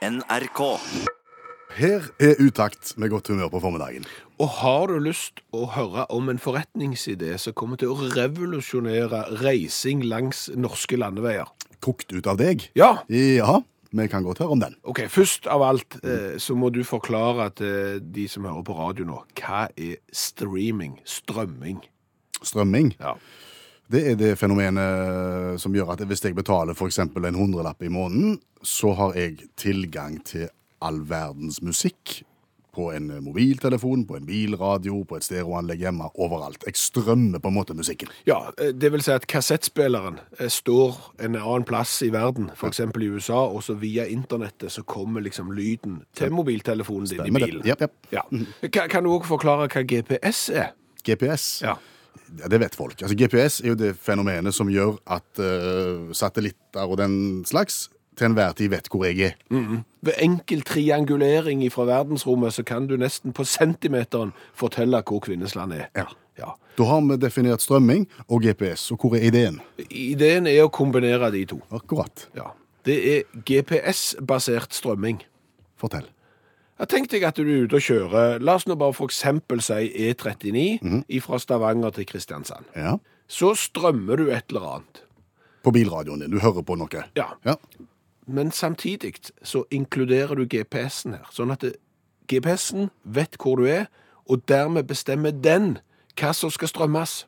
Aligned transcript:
NRK. 0.00 0.60
Her 1.76 2.06
er 2.24 2.38
utakt 2.40 2.94
med 2.96 3.10
godt 3.12 3.28
humør 3.28 3.50
på 3.52 3.60
formiddagen. 3.60 4.06
Og 4.40 4.48
har 4.62 4.86
du 4.88 4.94
lyst 5.04 5.42
å 5.52 5.66
høre 5.74 6.06
om 6.08 6.30
en 6.32 6.40
forretningsidé 6.40 7.34
som 7.36 7.52
kommer 7.52 7.76
til 7.76 7.92
å 7.92 8.08
revolusjonere 8.16 9.26
reising 9.42 10.00
langs 10.08 10.46
norske 10.56 10.96
landeveier? 10.96 11.52
Kokt 11.84 12.14
ut 12.16 12.30
av 12.32 12.40
deg? 12.40 12.64
Ja. 12.80 12.94
Ja, 13.12 13.58
vi 13.92 14.08
kan 14.08 14.24
godt 14.24 14.40
høre 14.40 14.56
om 14.56 14.64
den. 14.64 14.78
Ok, 14.88 15.02
Først 15.12 15.44
av 15.52 15.66
alt 15.68 15.98
eh, 16.00 16.40
så 16.40 16.56
må 16.56 16.72
du 16.72 16.80
forklare 16.80 17.50
til 17.60 18.00
de 18.00 18.24
som 18.32 18.48
hører 18.48 18.64
på 18.64 18.80
radio 18.80 19.04
nå, 19.04 19.20
hva 19.36 19.66
er 19.76 20.00
streaming, 20.16 20.96
strømming? 21.04 21.84
Strømming. 22.40 22.94
Ja. 22.96 23.18
Det 23.90 24.04
er 24.12 24.14
det 24.18 24.36
fenomenet 24.38 25.58
som 25.58 25.74
gjør 25.74 25.96
at 25.96 26.04
hvis 26.06 26.22
jeg 26.22 26.36
betaler 26.38 26.76
f.eks. 26.78 27.00
en 27.02 27.38
hundrelapp 27.38 27.82
i 27.82 27.90
måneden, 27.90 28.38
så 28.62 28.92
har 28.94 29.16
jeg 29.18 29.48
tilgang 29.58 30.20
til 30.24 30.46
all 30.80 31.00
verdens 31.08 31.58
musikk 31.62 32.20
på 32.70 32.92
en 32.94 33.08
mobiltelefon, 33.24 34.04
på 34.06 34.16
en 34.16 34.26
bilradio, 34.26 35.02
på 35.04 35.18
et 35.18 35.26
stereoanlegg 35.26 35.82
hjemme, 35.82 36.06
overalt. 36.22 36.62
Jeg 36.66 36.78
strømmer 36.78 37.42
på 37.42 37.50
en 37.50 37.56
måte 37.56 37.74
musikken. 37.74 38.12
Ja, 38.28 38.38
eh, 38.62 38.70
det 38.70 38.92
vil 38.94 39.02
si 39.02 39.10
at 39.10 39.26
kassettspilleren 39.30 40.20
eh, 40.38 40.46
står 40.46 40.98
en 41.18 41.38
annen 41.40 41.66
plass 41.66 41.98
i 42.06 42.12
verden, 42.14 42.50
f.eks. 42.54 42.80
i 42.86 43.10
USA, 43.10 43.42
og 43.42 43.64
så 43.66 43.74
via 43.80 44.06
internettet 44.06 44.72
så 44.72 44.86
kommer 44.86 45.24
liksom 45.26 45.52
lyden 45.56 46.02
til 46.14 46.30
mobiltelefonen 46.34 47.10
din 47.10 47.18
i 47.18 47.24
Stemmer 47.24 47.40
det. 47.40 47.50
bilen. 47.50 47.66
yep. 47.66 47.80
japp. 47.80 48.12
Ja. 48.14 48.22
Kan, 48.70 49.04
du 49.04 49.12
også 49.16 49.34
forklare 49.34 49.66
hva 49.66 49.82
GPS 49.82 50.48
er? 50.54 50.76
GPS. 51.02 51.50
Ja. 51.66 51.74
Ja, 52.38 52.48
det 52.48 52.60
vet 52.62 52.76
folk. 52.78 52.94
Altså, 53.02 53.16
GPS 53.18 53.60
er 53.64 53.72
jo 53.72 53.78
det 53.78 53.94
fenomenet 53.98 54.54
som 54.54 54.70
gjør 54.70 55.00
at 55.10 55.42
uh, 55.42 56.12
satellitter 56.14 56.86
og 56.86 57.00
den 57.00 57.42
slags 57.48 57.88
til 58.18 58.30
enhver 58.30 58.52
tid 58.52 58.70
vet 58.70 58.88
hvor 58.92 59.06
jeg 59.08 59.32
er. 59.32 59.36
Ved 60.04 60.16
enkel 60.22 60.62
triangulering 60.66 61.64
fra 61.72 61.86
verdensrommet 61.88 62.54
så 62.54 62.64
kan 62.66 62.86
du 62.86 62.96
nesten 63.00 63.32
på 63.32 63.44
centimeteren 63.48 64.34
fortelle 64.54 65.02
hvor 65.06 65.22
Kvinnesland 65.24 65.72
er. 65.72 65.86
Ja. 65.96 66.08
Ja. 66.40 66.54
Da 66.78 66.86
har 66.88 67.02
vi 67.04 67.16
definert 67.20 67.60
strømming 67.60 68.06
og 68.28 68.42
GPS, 68.44 68.90
og 68.94 69.02
hvor 69.02 69.16
er 69.18 69.26
ideen? 69.28 69.58
Ideen 69.90 70.46
er 70.48 70.62
å 70.64 70.70
kombinere 70.72 71.28
de 71.34 71.44
to. 71.50 71.60
Akkurat. 71.74 72.28
Ja. 72.36 72.52
Det 72.88 72.96
er 73.12 73.42
GPS-basert 73.44 74.72
strømming. 74.72 75.20
Fortell. 75.80 76.06
Jeg 76.80 76.88
tenkte 76.88 77.18
jeg 77.18 77.28
at 77.28 77.36
du 77.36 77.44
er 77.44 77.66
ute 77.66 77.76
og 77.76 77.84
kjører, 77.84 78.38
la 78.40 78.54
oss 78.56 78.64
nå 78.64 78.74
bare 78.80 78.94
for 78.96 79.10
eksempel 79.10 79.60
si 79.60 79.90
E39 80.08 81.20
fra 81.20 81.38
Stavanger 81.38 81.92
til 81.92 82.06
Kristiansand. 82.08 82.64
Ja. 82.72 82.94
Så 83.28 83.52
strømmer 83.54 84.16
du 84.16 84.30
et 84.32 84.48
eller 84.48 84.64
annet. 84.78 85.02
På 85.62 85.74
bilradioen 85.76 86.24
din. 86.24 86.32
Du 86.32 86.40
hører 86.40 86.64
på 86.64 86.78
noe. 86.80 87.02
Ja. 87.16 87.26
Ja. 87.44 87.54
Men 88.26 88.50
samtidig 88.50 89.14
så 89.42 89.64
inkluderer 89.70 90.34
du 90.34 90.46
GPS-en 90.48 91.18
her, 91.18 91.28
sånn 91.34 91.52
at 91.52 91.66
GPS-en 92.30 92.88
vet 93.04 93.36
hvor 93.36 93.60
du 93.60 93.66
er, 93.68 93.90
og 94.24 94.46
dermed 94.48 94.88
bestemmer 94.88 95.34
den 95.36 95.78
hva 96.16 96.32
som 96.32 96.52
skal 96.54 96.70
strømmes. 96.70 97.24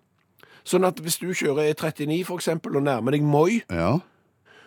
Sånn 0.65 0.87
at 0.87 1.03
hvis 1.03 1.19
du 1.21 1.29
kjører 1.35 1.75
E39 1.75 2.23
for 2.25 2.41
eksempel, 2.41 2.77
og 2.79 2.87
nærmer 2.87 3.13
deg 3.13 3.27
Moi, 3.27 3.61
ja. 3.69 3.99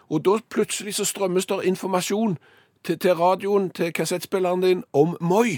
og 0.10 0.26
da 0.28 0.38
plutselig 0.52 0.98
så 1.00 1.08
strømmes 1.08 1.50
der 1.50 1.66
informasjon 1.66 2.38
til, 2.86 3.00
til 3.00 3.14
radioen, 3.20 3.70
til 3.76 3.94
kassettspilleren 3.94 4.62
din, 4.64 4.84
om 4.94 5.18
Moi. 5.22 5.58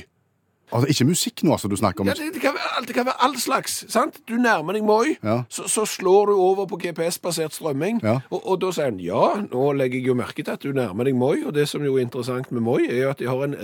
Altså, 0.68 0.88
ikke 0.92 1.06
musikk 1.08 1.44
nå, 1.48 1.54
altså, 1.56 1.70
du 1.72 1.78
snakker 1.80 2.02
om. 2.04 2.08
Ja, 2.10 2.14
det, 2.20 2.34
det, 2.36 2.42
kan 2.44 2.52
være, 2.58 2.82
det 2.88 2.96
kan 2.96 3.06
være 3.08 3.22
all 3.24 3.38
slags, 3.40 3.86
sant? 3.88 4.18
Du 4.28 4.34
nærmer 4.36 4.76
deg 4.76 4.84
Moi, 4.84 5.14
Ja. 5.24 5.38
så, 5.50 5.64
så 5.72 5.86
slår 5.88 6.26
du 6.28 6.34
over 6.36 6.66
på 6.68 6.76
GPS-basert 6.84 7.56
strømming, 7.56 8.02
Ja. 8.04 8.18
og, 8.30 8.42
og 8.52 8.58
da 8.62 8.72
sier 8.76 8.90
han, 8.90 9.00
ja, 9.00 9.30
nå 9.48 9.70
legger 9.80 10.00
jeg 10.02 10.08
jo 10.10 10.16
merke 10.20 10.44
til 10.44 10.52
at 10.58 10.64
du 10.68 10.74
nærmer 10.76 11.08
deg 11.08 11.16
Moi, 11.16 11.38
og 11.48 11.54
det 11.56 11.70
som 11.72 11.86
jo 11.88 11.96
er 11.96 12.04
interessant 12.04 12.52
med 12.52 12.62
Moi, 12.68 12.82
er 12.90 13.00
jo 13.06 13.10
at 13.16 13.20
de 13.24 13.30
har 13.32 13.46
en 13.48 13.56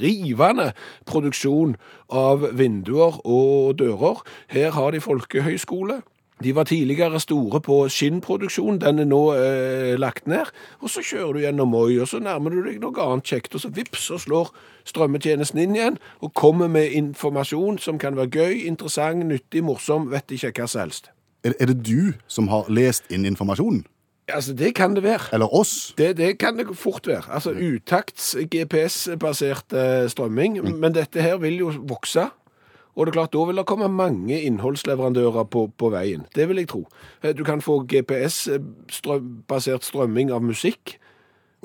rivende 0.00 0.72
produksjon 1.06 1.76
av 2.10 2.48
vinduer 2.58 3.20
og 3.26 3.78
dører. 3.78 4.24
Her 4.50 4.74
har 4.74 4.90
de 4.90 5.00
folkehøyskole. 5.06 6.00
De 6.42 6.54
var 6.54 6.66
tidligere 6.66 7.20
store 7.22 7.60
på 7.62 7.76
skinnproduksjon, 7.88 8.80
den 8.82 8.98
er 8.98 9.06
nå 9.06 9.20
eh, 9.38 9.94
lagt 10.00 10.26
ned. 10.26 10.50
Og 10.82 10.90
så 10.90 11.04
kjører 11.04 11.32
du 11.32 11.40
gjennom 11.44 11.70
Moi, 11.70 11.94
og 12.02 12.08
så 12.10 12.18
nærmer 12.18 12.50
du 12.50 12.64
deg 12.66 12.80
noe 12.82 13.06
annet 13.06 13.30
kjekt, 13.30 13.54
og 13.54 13.62
så 13.62 13.70
vips, 13.74 14.08
så 14.10 14.18
slår 14.18 14.50
strømmetjenesten 14.90 15.62
inn 15.62 15.78
igjen, 15.78 15.98
og 16.20 16.34
kommer 16.34 16.68
med 16.68 16.90
informasjon 16.98 17.78
som 17.78 18.02
kan 18.02 18.18
være 18.18 18.34
gøy, 18.34 18.64
interessant, 18.66 19.22
nyttig, 19.30 19.62
morsom, 19.64 20.10
vet 20.10 20.34
ikke 20.34 20.52
hva 20.58 20.68
som 20.68 20.84
helst. 20.84 21.12
Er, 21.44 21.54
er 21.60 21.70
det 21.70 21.82
du 21.86 22.14
som 22.26 22.50
har 22.50 22.66
lest 22.72 23.06
inn 23.14 23.28
informasjonen? 23.28 23.84
Altså, 24.28 24.54
det 24.56 24.74
kan 24.74 24.94
det 24.96 25.02
være. 25.04 25.34
Eller 25.36 25.54
oss? 25.54 25.94
Det, 25.98 26.16
det 26.16 26.38
kan 26.40 26.56
det 26.58 26.66
fort 26.76 27.06
være. 27.06 27.28
Altså 27.28 27.52
utakts 27.52 28.36
GPS-basert 28.50 29.72
eh, 29.76 30.08
strømming. 30.08 30.62
Men 30.64 30.94
dette 30.94 31.20
her 31.22 31.36
vil 31.36 31.58
jo 31.60 31.72
vokse. 31.88 32.30
Og 32.94 33.06
det 33.06 33.10
er 33.12 33.18
klart, 33.18 33.32
da 33.34 33.44
vil 33.48 33.58
det 33.58 33.66
komme 33.66 33.88
mange 33.90 34.36
innholdsleverandører 34.46 35.48
på, 35.50 35.66
på 35.78 35.90
veien. 35.90 36.26
Det 36.34 36.46
vil 36.48 36.62
jeg 36.62 36.70
tro. 36.70 36.84
Eh, 37.22 37.34
Du 37.34 37.42
kan 37.46 37.60
få 37.64 37.80
GPS-basert 37.90 39.82
strømming 39.86 40.30
av 40.34 40.44
musikk. 40.46 40.98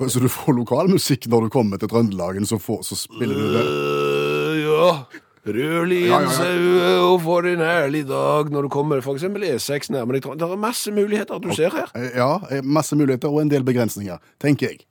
Så 0.00 0.20
du 0.22 0.30
får 0.32 0.56
lokalmusikk 0.56 1.26
når 1.28 1.46
du 1.46 1.50
kommer 1.52 1.80
til 1.80 1.90
Trøndelagen, 1.92 2.46
så, 2.48 2.56
får, 2.58 2.82
så 2.88 2.96
spiller 2.96 3.36
du 3.36 3.50
det? 3.52 3.64
Uh, 3.68 4.54
ja. 4.64 4.92
Ja, 5.40 5.54
ja, 5.56 6.18
en 6.20 6.26
ja. 6.26 6.32
saue 6.36 6.88
og 7.00 7.22
for 7.24 7.46
en 7.48 7.62
ærlig 7.64 8.02
dag 8.08 8.50
når 8.52 8.66
du 8.66 8.68
kommer 8.72 9.00
for 9.00 9.16
eksempel 9.16 9.46
E6 9.48 9.88
nærmere 9.92 10.20
deg. 10.20 10.34
Det 10.36 10.44
er 10.44 10.60
masse 10.60 10.92
muligheter 10.92 11.40
du 11.40 11.48
ser 11.56 11.72
her. 11.72 11.88
Eh, 11.96 12.10
Ja, 12.16 12.40
eh, 12.50 12.60
masse 12.62 12.96
muligheter 12.96 13.32
og 13.32 13.40
en 13.40 13.48
del 13.52 13.64
begrensninger, 13.64 14.20
tenker 14.40 14.68
jeg. 14.74 14.84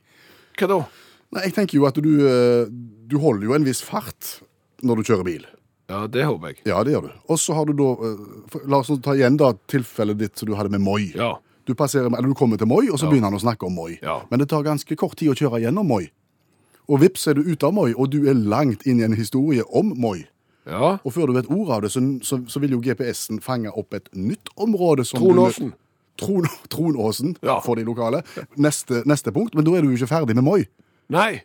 Hva 0.58 0.68
da? 0.72 0.80
Nei, 1.36 1.44
jeg 1.46 1.54
tenker 1.54 1.78
jo 1.78 1.86
at 1.86 2.02
du, 2.02 2.10
eh, 2.26 2.66
du 3.10 3.20
holder 3.22 3.46
jo 3.46 3.54
en 3.54 3.68
viss 3.68 3.84
fart 3.86 4.40
når 4.82 4.98
du 4.98 5.04
kjører 5.12 5.28
bil. 5.28 5.46
Ja, 5.90 6.04
det 6.08 6.24
håper 6.26 6.52
jeg. 6.54 6.58
Ja, 6.70 6.84
det 6.86 6.94
gjør 6.94 7.08
du. 7.08 7.12
Og 7.34 7.40
så 7.42 7.54
har 7.58 7.66
du 7.66 7.74
da 7.74 7.90
eh, 8.06 8.60
La 8.70 8.78
oss 8.84 8.92
ta 9.02 9.16
igjen 9.18 9.38
da 9.42 9.54
tilfellet 9.72 10.18
ditt 10.20 10.38
som 10.38 10.48
du 10.52 10.56
hadde 10.56 10.70
med 10.70 10.82
Moi. 10.86 11.12
Ja. 11.16 11.34
Du, 11.66 11.74
passerer, 11.78 12.08
eller 12.10 12.30
du 12.30 12.34
kommer 12.38 12.58
til 12.62 12.68
Moi, 12.70 12.86
og 12.92 12.98
så 13.00 13.06
Ja. 13.08 13.12
begynner 13.12 13.30
han 13.32 13.38
å 13.40 13.42
snakke 13.42 13.66
om 13.66 13.74
Moi. 13.76 13.98
Ja. 14.02 14.20
Men 14.30 14.40
det 14.40 14.50
tar 14.50 14.64
ganske 14.64 14.96
kort 14.98 15.18
tid 15.18 15.30
å 15.34 15.38
kjøre 15.38 15.62
gjennom 15.66 15.88
Moi. 15.90 16.08
Og 16.90 17.02
vips 17.02 17.28
er 17.30 17.34
du 17.38 17.42
ute 17.46 17.66
av 17.68 17.74
Moi, 17.74 17.94
og 17.98 18.10
du 18.14 18.24
er 18.30 18.34
langt 18.34 18.86
inn 18.90 19.00
i 19.02 19.04
en 19.06 19.14
historie 19.18 19.64
om 19.74 19.94
Moi. 19.98 20.24
Ja. 20.70 20.98
Og 21.04 21.14
før 21.14 21.28
du 21.28 21.34
vet 21.34 21.50
ordet 21.50 21.74
av 21.76 21.82
det, 21.82 21.92
så, 21.94 22.02
så, 22.26 22.40
så 22.50 22.60
vil 22.62 22.72
jo 22.78 22.82
GPS-en 22.86 23.40
fange 23.42 23.70
opp 23.74 23.94
et 23.98 24.10
nytt 24.14 24.50
område. 24.58 25.06
som 25.06 25.20
Tronåsen. 25.22 25.74
Tron, 26.20 26.46
Tronåsen 26.70 27.36
Ja. 27.42 27.60
for 27.66 27.76
de 27.76 27.84
lokale. 27.88 28.22
Neste, 28.58 29.04
neste 29.10 29.32
punkt. 29.34 29.56
Men 29.56 29.66
da 29.66 29.72
er 29.78 29.82
du 29.82 29.90
jo 29.90 29.98
ikke 29.98 30.10
ferdig 30.14 30.36
med 30.36 30.44
Moi. 30.46 30.66
Nei. 31.10 31.42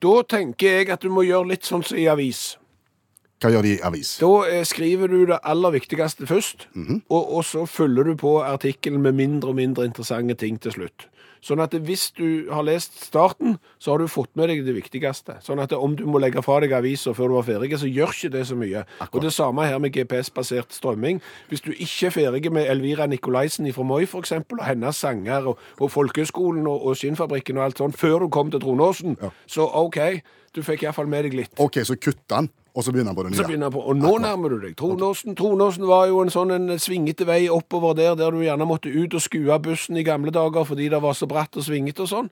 Da 0.00 0.22
tenker 0.22 0.78
jeg 0.80 0.88
at 0.90 1.02
du 1.04 1.10
må 1.12 1.22
gjøre 1.26 1.50
litt 1.52 1.66
sånn 1.68 1.82
som 1.84 1.98
i 1.98 2.06
avis. 2.08 2.56
Hva 3.40 3.48
gjør 3.54 3.62
de 3.64 3.70
i 3.78 3.80
avis? 3.88 4.18
Da 4.20 4.30
eh, 4.50 4.64
skriver 4.68 5.08
du 5.08 5.22
det 5.30 5.38
aller 5.48 5.72
viktigste 5.78 6.26
først, 6.28 6.66
Mhm. 6.74 7.02
og, 7.08 7.32
og 7.38 7.44
så 7.44 7.66
følger 7.66 8.04
du 8.10 8.14
på 8.20 8.34
artikkelen 8.44 9.00
med 9.02 9.12
mindre 9.16 9.48
og 9.48 9.56
mindre 9.56 9.84
interessante 9.88 10.34
ting 10.34 10.58
til 10.60 10.72
slutt. 10.72 11.06
Sånn 11.40 11.56
at 11.64 11.72
hvis 11.72 12.10
du 12.18 12.50
har 12.52 12.60
lest 12.68 12.98
starten, 13.06 13.54
så 13.80 13.94
har 13.94 13.98
du 14.02 14.10
fått 14.12 14.28
med 14.36 14.50
deg 14.50 14.58
det 14.66 14.74
viktigste. 14.76 15.38
Sånn 15.40 15.62
at 15.62 15.72
om 15.72 15.94
du 15.96 16.02
må 16.04 16.20
legge 16.20 16.42
fra 16.44 16.58
deg 16.60 16.74
avisa 16.76 17.14
før 17.16 17.30
du 17.32 17.34
var 17.38 17.46
ferdig, 17.48 17.70
så 17.80 17.88
gjør 17.88 18.12
ikke 18.12 18.30
det 18.34 18.42
så 18.50 18.58
mye. 18.60 18.82
Og 19.08 19.22
det 19.24 19.32
samme 19.32 19.64
her 19.64 19.78
med 19.80 19.94
GPS-basert 19.96 20.68
strømming. 20.76 21.22
Hvis 21.48 21.64
du 21.64 21.70
ikke 21.72 22.10
er 22.10 22.10
ferdig 22.12 22.52
med 22.52 22.68
Elvira 22.68 23.06
Nikolaisen 23.08 23.72
fra 23.72 23.82
Moi, 23.88 24.02
eksempel, 24.04 24.60
og 24.60 24.66
hennes 24.68 25.00
sanger, 25.00 25.48
og, 25.48 25.58
og 25.80 25.90
Folkehøgskolen 25.90 26.66
og, 26.68 26.84
og 26.86 26.96
Skinnfabrikken 27.00 27.56
og 27.56 27.64
alt 27.70 27.78
sånt, 27.80 27.96
før 27.96 28.18
du 28.26 28.28
kom 28.28 28.50
til 28.52 28.60
Tronåsen, 28.60 29.16
så 29.48 29.64
OK, 29.64 29.96
du 30.54 30.60
fikk 30.62 30.82
iallfall 30.84 31.08
med 31.08 31.24
deg 31.24 31.38
litt. 31.40 31.56
OK, 31.56 31.80
så 31.88 31.96
kutt 31.96 32.20
han, 32.36 32.50
og 32.74 32.84
så 32.84 32.92
begynner 32.92 33.10
han 33.10 33.16
på 33.16 33.22
det 33.26 33.34
Så 33.36 33.42
nye. 33.42 33.48
begynner 33.48 33.66
han 33.66 33.72
på, 33.72 33.82
Og 33.86 33.96
nå 33.96 34.12
nærmer 34.22 34.48
du 34.54 34.58
deg. 34.60 34.76
Tronåsen 34.76 35.34
Tronåsen 35.36 35.86
var 35.88 36.06
jo 36.06 36.20
en 36.22 36.30
sånn 36.30 36.52
en 36.54 36.78
svingete 36.78 37.26
vei 37.26 37.48
oppover 37.48 37.94
der, 37.98 38.14
der 38.14 38.30
du 38.30 38.40
gjerne 38.44 38.66
måtte 38.68 38.92
ut 38.92 39.14
og 39.14 39.20
skue 39.24 39.58
bussen 39.58 39.96
i 39.96 40.04
gamle 40.06 40.30
dager 40.30 40.64
fordi 40.64 40.88
det 40.88 41.02
var 41.02 41.12
så 41.18 41.26
bratt 41.26 41.56
og 41.56 41.64
svingete 41.66 42.02
og 42.06 42.08
sånn. 42.08 42.30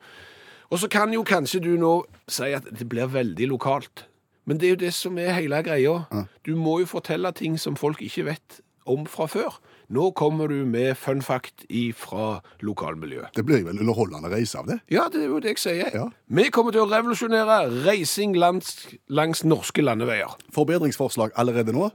Og 0.70 0.78
så 0.78 0.88
kan 0.88 1.12
jo 1.12 1.24
kanskje 1.24 1.60
du 1.64 1.76
nå 1.80 2.04
si 2.28 2.52
at 2.52 2.64
det 2.70 2.88
blir 2.88 3.06
veldig 3.08 3.48
lokalt. 3.48 4.04
Men 4.46 4.58
det 4.58 4.66
er 4.66 4.70
jo 4.76 4.80
det 4.86 4.94
som 4.94 5.18
er 5.18 5.32
hele 5.36 5.62
greia. 5.62 6.06
Du 6.44 6.54
må 6.56 6.78
jo 6.80 6.86
fortelle 6.86 7.32
ting 7.32 7.58
som 7.58 7.76
folk 7.76 8.00
ikke 8.02 8.24
vet 8.30 8.60
om 8.90 9.04
fra 9.08 9.28
før. 9.30 9.58
Nå 9.88 10.10
kommer 10.16 10.50
du 10.52 10.66
med 10.68 10.96
fun 11.00 11.22
fact 11.24 11.64
fra 11.96 12.40
lokalmiljøet. 12.60 13.32
Det 13.36 13.44
blir 13.48 13.62
en 13.64 13.78
underholdende 13.80 14.28
reise 14.32 14.58
av 14.60 14.68
det. 14.68 14.80
Ja, 14.92 15.06
det 15.12 15.22
er 15.22 15.30
jo 15.30 15.38
det 15.40 15.54
jeg 15.54 15.62
sier. 15.62 15.94
Ja. 15.94 16.08
Vi 16.28 16.48
kommer 16.52 16.74
til 16.74 16.84
å 16.84 16.90
revolusjonere 16.90 17.62
reising 17.86 18.36
langs, 18.36 18.74
langs 19.08 19.44
norske 19.48 19.84
landeveier. 19.84 20.36
Forbedringsforslag 20.52 21.32
allerede 21.40 21.72
nå. 21.76 21.88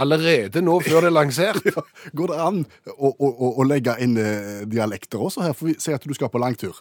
Allerede 0.00 0.62
nå 0.64 0.78
før 0.80 1.04
det 1.04 1.10
er 1.10 1.16
lansert. 1.16 1.66
Ja, 1.70 1.84
Går 2.16 2.32
det 2.32 2.38
an 2.40 2.62
å, 2.96 3.10
å, 3.12 3.50
å, 3.50 3.66
legge 3.68 3.98
inn 4.00 4.16
eh, 4.20 4.62
dialekter 4.68 5.20
også 5.20 5.44
her? 5.44 5.52
For 5.56 5.68
vi 5.68 5.76
sier 5.76 6.00
at 6.00 6.06
du 6.08 6.16
skal 6.16 6.32
på 6.32 6.40
langtur. 6.40 6.80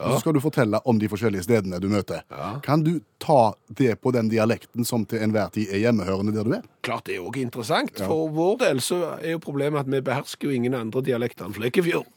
Og 0.00 0.14
så 0.16 0.20
skal 0.22 0.36
du 0.36 0.40
fortelle 0.42 0.80
om 0.88 0.98
de 1.00 1.08
forskjellige 1.12 1.44
stedene 1.46 1.80
du 1.82 1.88
møter. 1.92 2.24
Kan 2.64 2.84
du 2.86 2.98
ta 3.22 3.52
det 3.78 3.98
på 4.00 4.12
den 4.16 4.30
dialekten 4.32 4.86
som 4.88 5.04
til 5.08 5.22
enhver 5.24 5.52
tid 5.54 5.72
er 5.72 5.84
hjemmehørende 5.84 6.34
der 6.36 6.46
du 6.48 6.54
er? 6.56 6.68
Klart 6.86 7.08
det 7.08 7.18
er 7.18 7.24
òg 7.26 7.40
interessant. 7.42 8.00
For 8.00 8.30
vår 8.34 8.60
del 8.64 8.84
så 8.84 9.02
er 9.20 9.36
jo 9.36 9.42
problemet 9.44 9.84
at 9.84 9.90
vi 9.92 10.02
behersker 10.04 10.48
jo 10.48 10.56
ingen 10.56 10.76
andre 10.78 11.04
dialekter 11.04 11.48
enn 11.48 11.56
Flekkefjord. 11.56 12.08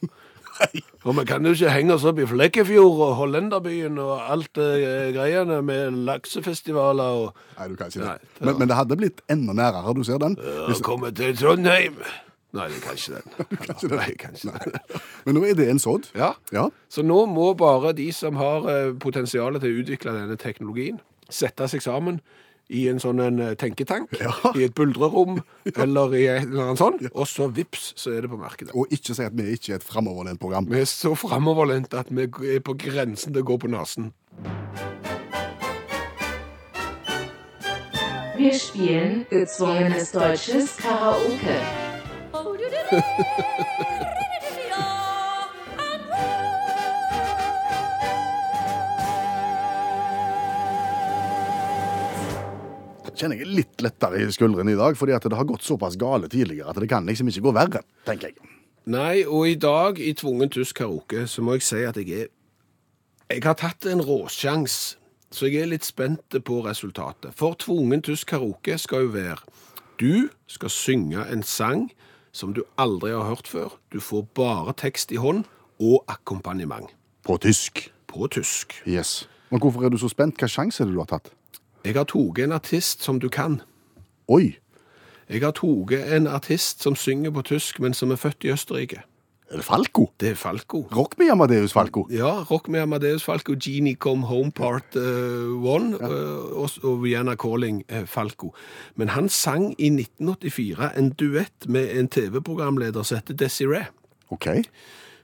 Og 1.04 1.16
vi 1.18 1.24
kan 1.28 1.44
jo 1.44 1.52
ikke 1.54 1.72
henge 1.74 1.96
oss 1.96 2.04
opp 2.08 2.20
i 2.22 2.26
Flekkefjord 2.30 3.00
og 3.02 3.14
Hollenderbyen 3.18 3.98
og 4.00 4.12
alt 4.22 4.52
det 4.56 4.68
eh, 4.86 5.08
greiene 5.16 5.58
med 5.66 5.98
laksefestivaler 6.06 7.24
og 7.24 7.40
Nei, 7.58 7.66
du 7.70 7.74
kan 7.78 7.90
ikke 7.90 8.00
det. 8.00 8.06
Nei, 8.06 8.18
det 8.38 8.46
men, 8.46 8.60
men 8.60 8.70
det 8.70 8.78
hadde 8.78 8.98
blitt 9.00 9.24
enda 9.30 9.56
nærere, 9.56 9.94
du 9.98 10.04
ser 10.06 10.22
den. 10.22 10.38
Ja, 10.38 10.78
komme 10.86 11.10
til 11.16 11.36
Trondheim. 11.38 11.98
Nei, 12.54 12.68
det 12.70 12.80
kan 12.84 12.94
ikke 12.94 13.16
den. 13.16 13.26
ikke 13.58 13.74
den. 13.74 13.96
Nei, 13.96 14.04
jeg 14.12 14.18
kan 14.22 14.36
ikke 14.38 14.54
den. 14.54 14.78
Men 15.26 15.34
nå 15.38 15.44
er 15.48 15.56
det 15.58 15.68
en 15.72 15.80
sådd. 15.82 16.08
Ja. 16.14 16.32
Ja. 16.54 16.68
Så 16.92 17.02
nå 17.02 17.24
må 17.26 17.48
bare 17.58 17.90
de 17.98 18.08
som 18.14 18.36
har 18.38 18.68
eh, 18.70 18.92
potensialet 19.02 19.64
til 19.64 19.74
å 19.74 19.82
utvikle 19.82 20.14
denne 20.14 20.36
teknologien, 20.38 21.00
sette 21.32 21.66
seg 21.72 21.82
sammen 21.82 22.20
i 22.72 22.86
en 22.88 23.00
sånn 23.02 23.18
en 23.20 23.40
eh, 23.44 23.54
tenketank, 23.60 24.14
Ja. 24.22 24.30
i 24.56 24.62
et 24.68 24.74
buldrerom, 24.78 25.40
eller 25.74 26.14
i 26.16 26.22
en 26.32 26.46
eller 26.52 26.62
annet 26.70 26.80
sånt, 26.80 27.02
og 27.12 27.26
så 27.28 27.50
vips, 27.52 27.90
så 28.00 28.14
er 28.14 28.24
det 28.24 28.30
på 28.32 28.38
markedet. 28.40 28.72
Og 28.78 28.86
ikke 28.94 29.16
si 29.18 29.26
at 29.26 29.34
vi 29.36 29.50
ikke 29.56 29.74
er 29.74 29.82
et 29.82 29.88
framoverlent 29.90 30.40
program. 30.40 30.70
Vi 30.70 30.78
er 30.80 30.88
så 30.88 31.12
framoverlent 31.18 31.92
at 31.98 32.08
vi 32.14 32.28
er 32.54 32.62
på 32.64 32.76
grensen 32.80 33.34
til 33.34 33.42
å 33.42 33.48
gå 33.50 33.58
på 33.66 33.72
nesen. 33.74 34.12
Wir 38.38 38.56
spielen 38.58 39.24
gezwungenes 39.30 40.10
deutsches 40.14 40.74
Karaoke. 40.82 41.60
Kjenner 53.14 53.38
jeg 53.38 53.46
litt 53.46 53.82
lettere 53.84 54.18
i 54.20 54.32
skuldrene 54.34 54.74
i 54.74 54.78
dag, 54.78 54.96
fordi 54.98 55.14
at 55.14 55.24
det 55.24 55.38
har 55.38 55.46
gått 55.48 55.64
såpass 55.64 55.94
gale 56.00 56.28
tidligere 56.30 56.72
at 56.72 56.80
det 56.82 56.90
kan 56.90 57.06
liksom 57.06 57.30
ikke 57.30 57.44
gå 57.46 57.52
verre, 57.56 57.84
tenker 58.08 58.32
jeg. 58.32 58.50
Nei, 58.90 59.22
og 59.24 59.48
i 59.48 59.54
dag 59.56 60.00
i 60.02 60.12
Tvungen 60.18 60.50
tysk 60.52 60.82
karaoke 60.82 61.22
så 61.30 61.40
må 61.40 61.56
jeg 61.56 61.64
si 61.64 61.84
at 61.88 61.96
jeg 61.96 62.26
er 62.26 62.28
Jeg 63.32 63.40
har 63.46 63.56
tatt 63.56 63.86
en 63.88 64.02
råsjans, 64.04 64.98
så 65.32 65.48
jeg 65.48 65.62
er 65.62 65.70
litt 65.70 65.86
spent 65.86 66.36
på 66.44 66.60
resultatet. 66.66 67.32
For 67.32 67.56
Tvungen 67.56 68.02
tysk 68.04 68.28
karaoke 68.34 68.76
skal 68.78 69.06
jo 69.06 69.14
være 69.14 69.40
Du 69.96 70.28
skal 70.46 70.70
synge 70.70 71.24
en 71.30 71.42
sang 71.42 71.88
som 72.34 72.52
du 72.54 72.64
aldri 72.80 73.12
har 73.14 73.28
hørt 73.30 73.46
før. 73.48 73.76
Du 73.94 74.00
får 74.02 74.26
bare 74.34 74.74
tekst 74.76 75.12
i 75.14 75.20
hånd 75.22 75.44
og 75.80 76.02
akkompagnement 76.10 76.90
På 77.24 77.36
tysk. 77.38 77.86
på 78.10 78.26
tysk. 78.30 78.74
Yes. 78.86 79.28
Men 79.50 79.60
hvorfor 79.62 79.84
er 79.84 79.88
du 79.94 79.98
så 79.98 80.08
spent? 80.10 80.36
Hva 80.38 80.48
sjanse 80.50 80.82
er 80.82 80.86
det 80.90 80.94
du 80.94 81.00
har 81.00 81.06
tatt? 81.14 81.30
Jeg 81.84 81.94
har 81.94 82.04
tatt 82.10 82.38
en 82.42 82.52
artist 82.52 83.02
som 83.02 83.18
du 83.20 83.28
kan. 83.28 83.60
Oi, 84.28 84.58
Jeg 85.30 85.40
har 85.40 85.52
tatt 85.56 85.92
en 86.16 86.26
artist 86.26 86.82
som 86.82 86.96
synger 86.96 87.30
på 87.30 87.42
tysk, 87.42 87.80
men 87.80 87.94
som 87.94 88.10
er 88.10 88.16
født 88.20 88.44
i 88.44 88.50
Østerrike. 88.52 89.02
Er 89.50 89.56
det 89.60 89.64
Falco? 89.64 90.10
Det 90.20 90.28
er 90.30 90.34
Falco. 90.34 90.82
Rock 90.96 91.18
med 91.18 91.30
Amadeus 91.30 91.72
Falco. 91.72 92.06
Ja, 92.10 92.42
rock 92.50 92.68
med 92.68 92.80
Amadeus 92.80 93.24
Falco, 93.24 93.54
Genie 93.64 93.94
Come 93.94 94.26
Home 94.26 94.52
Part 94.52 94.96
1 94.96 95.00
og, 95.56 96.70
og 96.82 97.02
Vienna 97.04 97.34
Calling 97.36 97.82
uh, 97.92 98.06
Falco. 98.06 98.54
Men 98.96 99.08
han 99.08 99.28
sang 99.28 99.74
i 99.78 99.90
1984 99.92 100.90
en 100.98 101.10
duett 101.10 101.68
med 101.68 101.92
en 101.98 102.08
TV-programleder 102.08 103.02
som 103.02 103.20
heter 103.20 103.34
Desiree. 103.34 103.86
OK, 104.30 104.46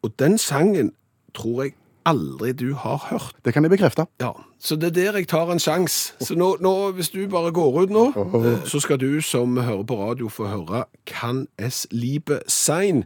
Og 0.02 0.12
den 0.18 0.38
sangen 0.38 0.92
tror 1.34 1.62
jeg 1.62 1.72
aldri 2.06 2.52
du 2.52 2.74
har 2.74 3.06
hørt. 3.10 3.34
det 3.44 3.52
kan 3.54 3.64
jeg 3.64 3.70
bekrefte. 3.70 4.06
Ja, 4.20 4.30
Så 4.58 4.76
det 4.76 4.86
er 4.86 4.90
der 5.12 5.18
jeg 5.18 5.28
tar 5.28 5.50
en 5.52 5.58
sjanse. 5.58 6.12
Så 6.20 6.34
nå, 6.34 6.56
nå, 6.60 6.90
hvis 6.92 7.08
du 7.10 7.28
bare 7.28 7.52
går 7.52 7.82
ut 7.82 7.90
nå, 7.90 8.06
eh, 8.44 8.68
så 8.68 8.80
skal 8.80 9.00
du 9.00 9.20
som 9.20 9.56
hører 9.56 9.82
på 9.82 9.96
radio 10.08 10.28
få 10.28 10.46
høre 10.46 10.84
Kan 11.06 11.46
es 11.58 11.86
liebe 11.90 12.40
sein? 12.46 13.04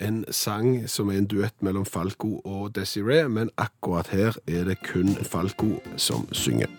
En 0.00 0.24
sang 0.32 0.88
som 0.88 1.10
er 1.12 1.18
en 1.20 1.26
duett 1.28 1.58
mellom 1.60 1.84
Falco 1.84 2.38
og 2.48 2.70
Desiree, 2.74 3.28
men 3.28 3.50
akkurat 3.60 4.08
her 4.08 4.38
er 4.48 4.64
det 4.64 4.78
kun 4.86 5.12
Falco 5.20 5.82
som 5.96 6.24
synger. 6.32 6.70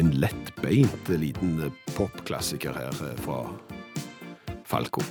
En 0.00 0.08
lettbeint 0.16 1.08
liten 1.20 1.60
popklassiker 1.96 2.72
her 2.72 2.96
eh, 3.10 3.16
fra 3.20 3.52
Falco. 4.64 5.04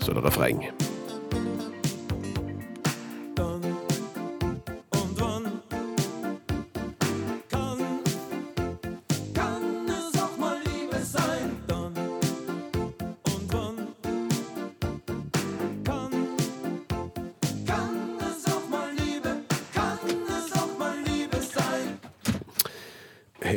Så 0.00 0.14
det 0.14 0.24
er 0.24 0.30
sagst 0.30 0.89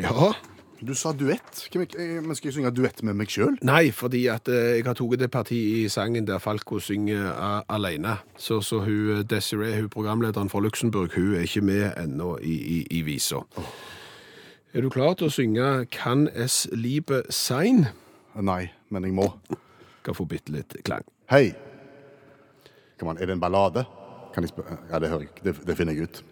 Ja. 0.03 0.33
Du 0.83 0.91
sa 0.95 1.13
duett. 1.15 1.69
Hvem 1.71 1.85
eh, 1.95 2.19
Men 2.21 2.35
skal 2.35 2.49
jeg 2.49 2.57
synge 2.57 2.73
duett 2.75 2.99
med 3.07 3.15
meg 3.15 3.31
sjøl? 3.31 3.55
Nei, 3.63 3.87
fordi 3.95 4.25
at 4.27 4.49
eh, 4.51 4.75
jeg 4.77 4.87
har 4.87 4.97
tatt 4.99 5.15
det 5.21 5.29
partiet 5.31 5.85
i 5.85 5.89
sangen 5.91 6.27
der 6.27 6.41
Falco 6.43 6.81
synger 6.83 7.29
uh, 7.31 7.61
alene. 7.71 8.17
Så, 8.35 8.59
så 8.61 8.81
hun, 8.83 9.13
eh, 9.15 9.23
Desiree, 9.23 9.77
hun 9.79 9.87
programlederen 9.93 10.51
fra 10.51 10.59
Luxembourg, 10.59 11.15
hun 11.15 11.37
er 11.37 11.47
ikke 11.47 11.63
med 11.63 11.85
ennå 12.03 12.35
i, 12.43 12.57
i, 12.75 12.79
i 12.99 13.01
visa. 13.07 13.45
Er 14.73 14.83
du 14.83 14.89
klar 14.91 15.15
til 15.15 15.29
å 15.29 15.31
synge 15.31 15.71
Kan 15.93 16.27
es 16.35 16.65
liebe 16.73 17.23
sein? 17.31 17.85
Nei, 18.35 18.73
men 18.91 19.07
jeg 19.07 19.15
må. 19.15 19.29
Skal 20.01 20.19
få 20.19 20.27
bitte 20.27 20.51
litt 20.51 20.75
klang. 20.83 21.07
Hei. 21.31 21.53
Kom 22.99 23.13
an, 23.13 23.21
er 23.21 23.29
det 23.29 23.37
en 23.37 23.43
ballade? 23.43 23.85
Kan 24.33 24.43
jeg 24.43 24.49
spørre? 24.49 24.77
Ja, 24.89 24.99
det 24.99 25.09
hører 25.09 25.21
jeg. 25.21 25.29
Det, 25.43 25.67
det 25.67 25.77
finner 25.77 25.93
jeg 25.93 26.03
ut. 26.03 26.23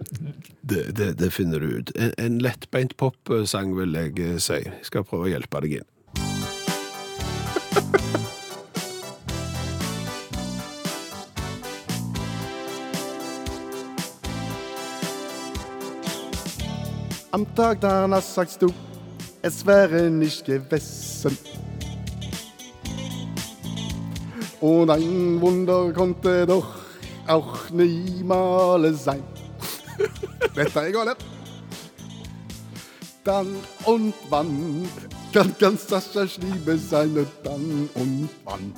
Det, 0.70 0.98
det, 0.98 1.20
det 1.20 1.34
finner 1.34 1.60
du 1.62 1.66
ut. 1.78 1.92
En, 1.96 2.12
en 2.18 2.42
lettbeint 2.42 2.98
popsang, 2.98 3.78
vil 3.78 3.94
jeg 3.94 4.18
eh, 4.18 4.40
si. 4.42 4.54
Jeg 4.66 4.86
skal 4.90 5.04
prøve 5.06 5.24
å 5.28 5.30
hjelpe 5.36 5.62
deg 5.62 5.72
inn. 5.82 5.88
Am 17.38 17.46
Tag 17.56 17.80
danach 17.86 18.26
sagst 18.26 18.62
du, 18.66 18.74
es 19.46 19.66
wäre 19.66 20.10
nicht 20.10 20.46
gewesen. 20.46 21.38
Und 24.60 24.90
ein 24.90 25.42
Wunder 25.42 25.94
konnte 25.94 26.46
doch 26.46 26.81
auch 27.28 27.70
niemals 27.70 29.04
sein. 29.04 29.24
Dette 30.56 30.80
er 30.80 30.92
gale. 30.92 31.16
Dann 33.24 33.56
und 33.86 34.14
wann 34.30 34.88
kann 35.32 35.56
ganz 35.60 35.86
das 35.88 36.12
das 36.14 36.38
Liebe 36.38 36.78
sein? 36.78 37.28
Dann 37.44 37.90
und 37.94 38.30
wann 38.44 38.74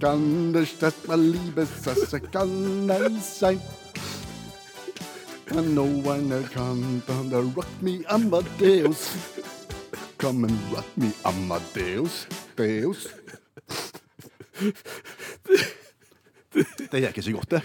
kann 0.00 0.52
das 0.52 0.68
das 0.78 0.94
mal 1.06 1.20
Liebe 1.20 1.66
sein? 1.82 2.22
Kann 2.30 2.90
es 2.90 3.40
sein? 3.40 3.60
And 5.50 5.74
no 5.74 5.84
one 6.04 6.44
can 6.52 7.02
don't 7.06 7.56
rock 7.56 7.66
me 7.80 8.04
Amadeus. 8.08 9.16
Come 10.18 10.44
and 10.44 10.58
rock 10.72 10.84
me 10.96 11.12
Amadeus. 11.24 12.26
Deus. 12.54 13.08
Det 16.92 17.02
gikk 17.04 17.18
ikke 17.22 17.34
godt, 17.38 17.56
det. 17.58 17.62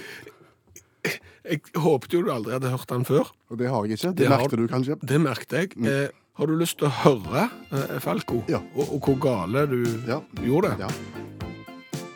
Jeg 1.44 1.60
håpet 1.84 2.14
jo 2.16 2.22
du 2.24 2.30
aldri 2.32 2.54
hadde 2.56 2.70
hørt 2.72 2.88
den 2.88 3.04
før. 3.08 3.28
Og 3.52 3.58
det 3.60 3.68
har 3.68 3.84
jeg 3.88 3.98
ikke. 3.98 4.14
Det, 4.14 4.24
Det 4.24 4.30
merket 4.32 4.44
merkte 4.46 4.60
du 4.62 4.68
kanskje. 4.72 4.98
Det 5.04 5.20
merket 5.20 5.56
jeg. 5.58 5.74
Eh, 5.84 6.08
har 6.40 6.48
du 6.50 6.54
lyst 6.58 6.78
til 6.80 6.88
å 6.88 6.94
høre 7.04 7.44
eh, 7.76 7.98
Falco? 8.04 8.40
Ja. 8.50 8.62
Og, 8.78 8.94
og 8.96 9.10
hvor 9.10 9.20
gale 9.26 9.66
du 9.70 9.82
Ja. 10.08 10.22
gjorde 10.42 10.72
det? 10.78 10.88
Ja. 10.88 11.48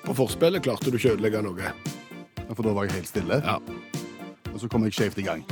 På 0.07 0.15
forspillet 0.15 0.63
klarte 0.63 0.87
du 0.89 0.95
ikke 0.97 1.11
å 1.11 1.17
ødelegge 1.17 1.43
noe. 1.43 1.73
For 2.55 2.63
da 2.63 2.71
var 2.77 2.87
jeg 2.87 3.01
helt 3.01 3.11
stille. 3.11 3.41
Ja. 3.43 3.59
Og 4.53 4.61
så 4.63 4.71
kom 4.71 4.87
jeg 4.87 4.95
skjevt 4.95 5.19
i 5.19 5.27
gang. 5.27 5.43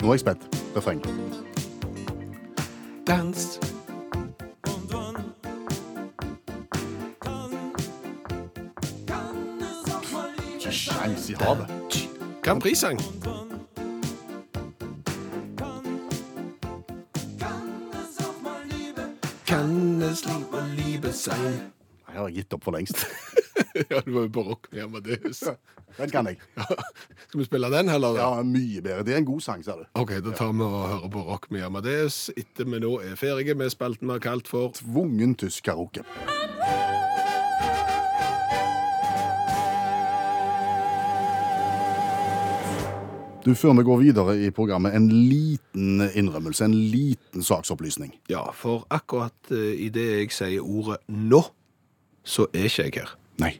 Neues 0.00 0.22
Bett, 0.22 0.38
der 0.74 0.80
Frank. 0.80 1.04
Tanzt. 3.04 3.60
Scheiße, 10.70 11.38
habe. 11.38 11.66
Kann 12.40 12.58
Prix 12.58 12.80
sein. 12.80 12.96
Kann 19.46 20.00
es 20.02 20.24
Liebe, 20.24 20.64
Liebe 20.76 21.12
sein? 21.12 21.72
Ah 22.06 22.14
ja, 22.14 22.26
geht 22.28 22.50
doch 22.50 22.62
vor 22.62 22.72
längst. 22.72 23.06
Ja, 23.90 24.00
du 24.04 24.12
var 24.12 24.22
jo 24.22 24.28
på 24.28 24.42
rock 24.42 24.68
med 24.72 24.84
Amadeus. 24.84 25.42
Den 25.96 26.10
kan 26.10 26.26
jeg. 26.26 26.38
Skal 27.28 27.40
vi 27.40 27.44
spille 27.44 27.70
den, 27.70 27.88
heller? 27.88 28.18
Ja, 28.18 28.42
mye 28.42 28.82
bedre. 28.82 29.02
Det 29.06 29.14
er 29.14 29.22
en 29.22 29.28
god 29.28 29.40
sang, 29.40 29.64
sa 29.66 29.76
du. 29.78 29.84
Ok, 29.98 30.16
da 30.24 30.34
tar 30.34 30.52
vi 30.54 30.62
og 30.66 30.78
hører 30.88 31.10
på 31.10 31.24
rock 31.26 31.50
med 31.54 31.66
Amadeus 31.66 32.28
etter 32.36 32.68
vi 32.70 32.82
nå 32.82 32.96
er 33.02 33.18
ferdige 33.18 33.56
med 33.58 33.72
spalten 33.74 34.08
vi 34.10 34.16
har 34.18 34.22
kalt 34.22 34.50
for 34.50 34.74
Tvungen 34.78 35.34
tysk 35.38 35.66
karaoke. 35.70 36.06
Du, 43.44 43.52
Før 43.54 43.74
vi 43.76 43.82
går 43.84 43.98
videre 44.00 44.38
i 44.40 44.50
programmet, 44.50 44.94
en 44.96 45.10
liten 45.10 46.00
innrømmelse, 46.14 46.64
en 46.64 46.74
liten 46.74 47.44
saksopplysning. 47.44 48.14
Ja, 48.32 48.46
for 48.56 48.86
akkurat 48.88 49.36
uh, 49.52 49.74
i 49.76 49.90
det 49.92 50.06
jeg 50.14 50.32
sier 50.32 50.64
ordet 50.64 51.02
nå, 51.12 51.42
så 52.24 52.48
er 52.54 52.70
ikke 52.70 52.86
jeg 52.86 52.96
her. 53.02 53.12
Nei. 53.42 53.58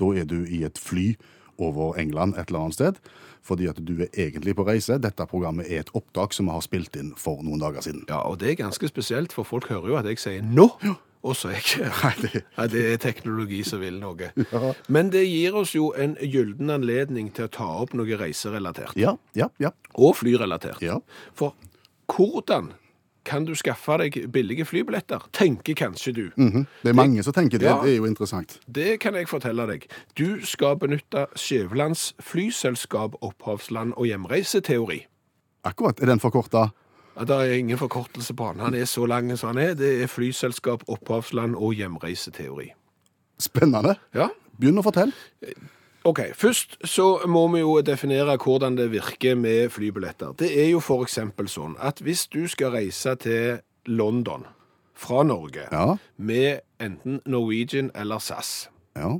Da 0.00 0.10
er 0.16 0.26
du 0.28 0.42
i 0.44 0.62
et 0.66 0.78
fly 0.78 1.14
over 1.58 1.96
England 1.96 2.36
et 2.36 2.50
eller 2.50 2.66
annet 2.66 2.76
sted, 2.76 2.98
fordi 3.46 3.68
at 3.70 3.78
du 3.80 3.94
er 4.04 4.10
egentlig 4.12 4.52
på 4.58 4.66
reise. 4.66 4.98
Dette 5.00 5.24
programmet 5.30 5.70
er 5.72 5.84
et 5.86 5.92
opptak 5.96 6.34
som 6.36 6.50
vi 6.50 6.52
har 6.52 6.64
spilt 6.66 6.96
inn 7.00 7.14
for 7.16 7.40
noen 7.46 7.62
dager 7.62 7.80
siden. 7.86 8.04
Ja, 8.10 8.18
og 8.28 8.40
det 8.42 8.50
er 8.50 8.58
ganske 8.60 8.88
spesielt, 8.90 9.32
for 9.32 9.48
folk 9.48 9.70
hører 9.72 9.88
jo 9.94 9.96
at 9.96 10.08
jeg 10.10 10.20
sier 10.20 10.44
nå, 10.44 10.66
og 11.26 11.34
så 11.34 11.48
er 11.54 11.62
ikke 11.62 11.88
Ja, 12.58 12.66
det 12.70 12.82
er 12.92 13.00
teknologi 13.02 13.62
som 13.66 13.80
vil 13.80 13.96
noe. 14.02 14.28
Men 14.92 15.08
det 15.14 15.24
gir 15.26 15.56
oss 15.58 15.72
jo 15.74 15.92
en 15.96 16.14
gylden 16.20 16.70
anledning 16.70 17.32
til 17.34 17.48
å 17.48 17.52
ta 17.56 17.70
opp 17.86 17.94
noe 17.96 18.18
reiserelatert. 18.20 18.92
ja, 19.00 19.16
ja, 19.34 19.48
ja. 19.58 19.72
Og 19.96 20.16
flyrelatert. 20.20 20.82
ja. 20.84 21.00
For 21.34 21.56
hvordan 22.12 22.74
kan 23.26 23.44
du 23.44 23.52
skaffe 23.58 23.98
deg 24.00 24.16
billige 24.32 24.64
flybilletter, 24.68 25.26
tenker 25.36 25.74
kanskje 25.78 26.12
du. 26.14 26.24
Mhm. 26.36 26.66
Det 26.82 26.92
er 26.92 26.96
mange 26.96 27.22
som 27.26 27.34
tenker 27.34 27.58
det. 27.58 27.66
Ja. 27.68 27.80
Det 27.82 27.92
er 27.92 27.96
jo 27.96 28.06
interessant. 28.06 28.58
Det 28.66 29.00
kan 29.02 29.14
jeg 29.14 29.28
fortelle 29.28 29.66
deg. 29.66 29.86
Du 30.18 30.40
skal 30.46 30.78
benytte 30.78 31.26
Skjævelands 31.34 32.14
flyselskap, 32.20 33.18
opphavsland 33.20 33.92
og 33.96 34.06
hjemreiseteori. 34.06 35.04
Akkurat. 35.64 36.00
Er 36.00 36.06
den 36.06 36.20
forkorta? 36.22 36.70
Det 37.16 37.30
er 37.30 37.54
ingen 37.56 37.78
forkortelse 37.78 38.34
på 38.36 38.46
han. 38.52 38.60
Han 38.60 38.74
er 38.74 38.84
så 38.84 39.06
lang 39.06 39.30
som 39.38 39.54
han 39.54 39.58
er. 39.58 39.74
Det 39.74 40.02
er 40.02 40.06
flyselskap, 40.06 40.84
opphavsland 40.88 41.56
og 41.56 41.74
hjemreiseteori. 41.74 42.70
Spennende. 43.40 43.96
Ja, 44.14 44.28
Begynn 44.56 44.80
å 44.80 44.84
fortelle. 44.86 45.12
Ok, 46.06 46.20
Først 46.38 46.76
så 46.86 47.06
må 47.26 47.46
vi 47.50 47.60
jo 47.64 47.80
definere 47.82 48.36
hvordan 48.38 48.76
det 48.78 48.90
virker 48.92 49.34
med 49.34 49.70
flybilletter. 49.74 50.36
Det 50.38 50.52
er 50.54 50.68
jo 50.70 50.80
eksempel 51.02 51.48
sånn 51.50 51.74
at 51.82 51.98
hvis 52.04 52.26
du 52.30 52.44
skal 52.48 52.70
reise 52.76 53.16
til 53.18 53.58
London 53.90 54.44
fra 54.94 55.24
Norge 55.26 55.66
Ja. 55.72 55.96
med 56.16 56.60
enten 56.80 57.20
Norwegian 57.26 57.90
eller 57.94 58.18
SAS, 58.22 58.68
ja. 58.96 59.10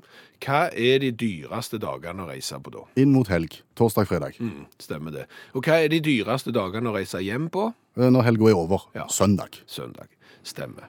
hva 0.46 0.60
er 0.72 0.98
de 1.02 1.10
dyreste 1.10 1.78
dagene 1.82 2.22
å 2.22 2.28
reise 2.30 2.60
på 2.62 2.70
da? 2.70 2.84
Inn 2.96 3.12
mot 3.12 3.26
helg. 3.28 3.58
Torsdag, 3.76 4.06
fredag. 4.06 4.38
Mm, 4.38 4.66
stemmer 4.78 5.10
det. 5.12 5.26
Og 5.54 5.66
hva 5.66 5.82
er 5.82 5.88
de 5.88 6.00
dyreste 6.00 6.52
dagene 6.54 6.90
å 6.90 6.94
reise 6.94 7.18
hjem 7.18 7.50
på? 7.50 7.72
Eh, 7.98 8.10
Når 8.10 8.22
helga 8.30 8.48
er 8.52 8.56
over. 8.62 8.86
Ja. 8.94 9.06
Søndag. 9.08 9.58
Søndag. 9.66 10.06
Stemmer. 10.44 10.86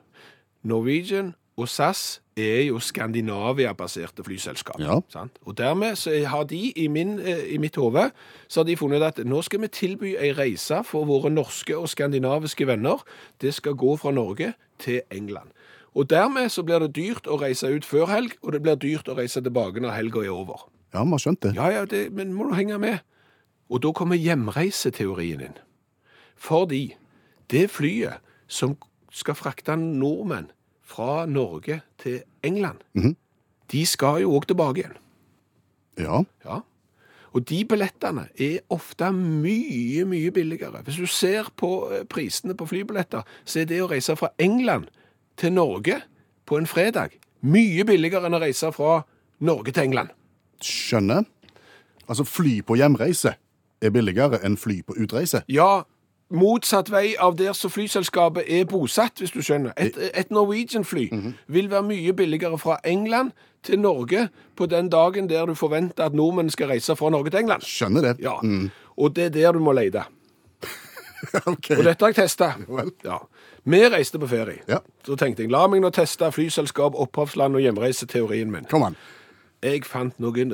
Norwegian 0.63 1.33
og 1.57 1.67
SAS 1.67 2.19
er 2.37 2.61
jo 2.67 2.79
Skandinavia-baserte 2.79 4.23
flyselskap. 4.23 4.79
Ja. 4.81 4.99
Sant? 5.09 5.39
Og 5.45 5.57
dermed 5.57 5.95
så 5.95 6.13
har 6.25 6.43
de, 6.43 6.71
i, 6.71 6.87
min, 6.87 7.19
eh, 7.19 7.53
i 7.53 7.57
mitt 7.57 7.75
hode, 7.75 8.11
så 8.47 8.59
har 8.59 8.65
de 8.65 8.77
funnet 8.77 9.03
at 9.03 9.21
nå 9.25 9.41
skal 9.41 9.61
vi 9.61 9.67
tilby 9.73 10.13
ei 10.15 10.31
reise 10.37 10.83
for 10.85 11.07
våre 11.09 11.31
norske 11.33 11.77
og 11.77 11.89
skandinaviske 11.89 12.67
venner. 12.67 13.03
Det 13.41 13.53
skal 13.53 13.75
gå 13.75 13.95
fra 13.97 14.11
Norge 14.11 14.53
til 14.79 15.01
England. 15.11 15.49
Og 15.97 16.09
dermed 16.09 16.49
så 16.53 16.63
blir 16.63 16.79
det 16.79 16.95
dyrt 16.95 17.27
å 17.27 17.39
reise 17.41 17.71
ut 17.73 17.85
før 17.85 18.05
helg, 18.11 18.35
og 18.43 18.53
det 18.53 18.61
blir 18.61 18.75
dyrt 18.77 19.09
å 19.09 19.17
reise 19.17 19.41
tilbake 19.41 19.81
når 19.81 19.95
helga 19.97 20.21
er 20.25 20.33
over. 20.35 20.67
Ja, 20.93 21.03
vi 21.03 21.15
har 21.15 21.23
skjønt 21.23 21.41
det. 21.43 21.55
Ja, 21.57 21.69
ja, 21.73 21.85
det, 21.85 22.11
men 22.13 22.35
må 22.37 22.49
du 22.49 22.53
henge 22.53 22.77
med. 22.77 22.99
Og 23.69 23.81
da 23.83 23.91
kommer 23.91 24.15
hjemreiseteorien 24.15 25.41
inn. 25.49 25.57
Fordi 26.37 26.95
det 27.51 27.65
flyet 27.73 28.21
som 28.47 28.77
skal 29.11 29.35
frakte 29.35 29.75
nordmenn 29.79 30.51
fra 30.87 31.25
Norge 31.27 31.81
til 31.99 32.21
England, 32.47 32.79
de 33.71 33.83
skal 33.85 34.21
jo 34.23 34.33
òg 34.37 34.47
tilbake 34.47 34.83
igjen. 34.83 34.97
Ja. 35.99 36.23
Ja. 36.45 36.61
Og 37.35 37.43
de 37.49 37.59
billettene 37.67 38.27
er 38.39 38.59
ofte 38.73 39.11
mye, 39.13 40.05
mye 40.07 40.31
billigere. 40.31 40.81
Hvis 40.85 40.97
du 40.97 41.05
ser 41.05 41.51
på 41.59 41.89
eh, 41.91 42.05
prisene 42.09 42.55
på 42.57 42.65
flybilletter, 42.65 43.25
så 43.45 43.61
er 43.61 43.67
det 43.69 43.81
å 43.83 43.89
reise 43.91 44.15
fra 44.17 44.31
England 44.39 44.87
til 45.37 45.53
Norge 45.53 45.99
på 46.47 46.57
en 46.57 46.69
fredag 46.69 47.17
mye 47.45 47.85
billigere 47.85 48.29
enn 48.29 48.37
å 48.37 48.41
reise 48.41 48.71
fra 48.73 49.01
Norge 49.45 49.73
til 49.73 49.89
England. 49.89 50.13
Skjønner. 50.63 51.27
Altså, 52.07 52.23
fly 52.25 52.61
på 52.65 52.77
hjemreise 52.79 53.35
er 53.83 53.93
billigere 53.93 54.39
enn 54.45 54.57
fly 54.57 54.79
på 54.87 54.95
utreise. 54.97 55.43
Ja, 55.51 55.83
motsatt 56.29 56.91
vei 56.91 57.15
av 57.19 57.37
der 57.39 57.53
så 57.53 57.69
flyselskapet 57.69 58.43
er 58.47 58.65
bosatt, 58.65 59.19
hvis 59.21 59.31
du 59.31 59.41
skjønner. 59.41 59.71
Et, 59.77 59.95
et 60.13 60.31
Norwegian-fly 60.31 61.09
vil 61.47 61.69
være 61.71 61.83
mye 61.87 62.13
billigere 62.13 62.57
fra 62.59 62.79
England 62.83 63.31
til 63.63 63.79
Norge 63.79 64.27
på 64.55 64.65
den 64.65 64.89
dagen 64.89 65.29
der 65.29 65.45
du 65.45 65.55
forventer 65.55 66.05
at 66.05 66.13
nordmenn 66.13 66.49
skal 66.49 66.67
reise 66.67 66.95
fra 66.95 67.09
Norge 67.09 67.29
til 67.29 67.39
England. 67.39 67.65
Skjønner 67.65 68.01
det. 68.01 68.15
Ja, 68.23 68.37
og 68.97 69.15
det 69.15 69.25
er 69.25 69.29
der 69.29 69.51
du 69.51 69.59
må 69.59 69.75
lete. 69.77 70.03
Ok. 71.45 71.71
Og 71.73 71.81
dette 71.81 72.05
har 72.05 72.11
jeg 72.13 72.15
testa. 72.15 72.51
Ja. 73.03 73.17
Vi 73.65 73.79
reiste 73.89 74.19
på 74.21 74.27
ferie. 74.29 74.61
Ja. 74.69 74.77
Så 75.05 75.17
tenkte 75.19 75.43
jeg, 75.43 75.51
la 75.51 75.63
meg 75.67 75.81
nå 75.81 75.89
teste 75.91 76.29
flyselskap, 76.31 76.95
opphavsland 76.95 77.57
og 77.57 77.63
hjemreiseteorien 77.65 78.51
min. 78.53 78.67
Kom 78.69 78.85
an. 78.85 78.95
Jeg 79.63 79.85
fant 79.89 80.19
noen 80.21 80.51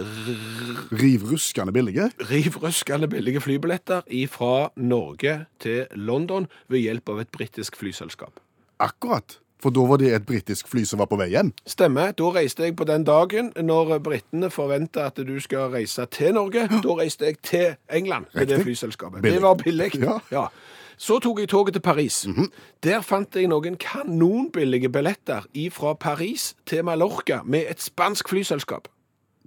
Rivruskende 0.91 1.73
billige. 1.75 2.09
rivruskende 2.29 3.07
billige 3.07 3.41
flybilletter 3.41 4.01
fra 4.31 4.69
Norge 4.75 5.45
til 5.59 5.85
London 5.95 6.47
ved 6.69 6.79
hjelp 6.79 7.09
av 7.09 7.19
et 7.19 7.31
britisk 7.31 7.75
flyselskap. 7.75 8.39
Akkurat. 8.79 9.39
For 9.63 9.71
da 9.71 9.79
var 9.87 9.97
det 9.97 10.09
et 10.13 10.25
britisk 10.27 10.67
fly 10.67 10.83
som 10.83 10.99
var 10.99 11.07
på 11.07 11.15
vei 11.15 11.29
hjem. 11.31 11.53
Stemmer. 11.67 12.11
Da 12.11 12.23
reiste 12.35 12.63
jeg 12.65 12.75
på 12.75 12.83
den 12.83 13.05
dagen 13.07 13.53
når 13.63 13.97
britene 14.03 14.49
forventa 14.51 15.05
at 15.07 15.15
du 15.23 15.37
skal 15.39 15.69
reise 15.71 16.03
til 16.11 16.33
Norge. 16.35 16.65
Da 16.83 16.95
reiste 16.99 17.25
jeg 17.29 17.37
til 17.43 17.75
England 17.89 18.25
med 18.33 18.47
det 18.47 18.57
Riktig. 18.57 18.63
flyselskapet. 18.65 19.21
Billig. 19.21 19.35
Det 19.37 19.41
var 19.41 19.55
billig. 19.55 19.91
Ja. 20.03 20.17
Ja. 20.31 20.45
Så 20.97 21.19
tok 21.19 21.39
jeg 21.39 21.49
toget 21.49 21.73
til 21.73 21.81
Paris. 21.81 22.27
Der 22.83 23.01
fant 23.01 23.35
jeg 23.35 23.47
noen 23.47 23.77
kanonbillige 23.77 24.89
billetter 24.89 25.47
fra 25.71 25.93
Paris 25.93 26.53
til 26.65 26.83
Mallorca 26.85 27.41
med 27.45 27.65
et 27.69 27.81
spansk 27.81 28.29
flyselskap. 28.29 28.87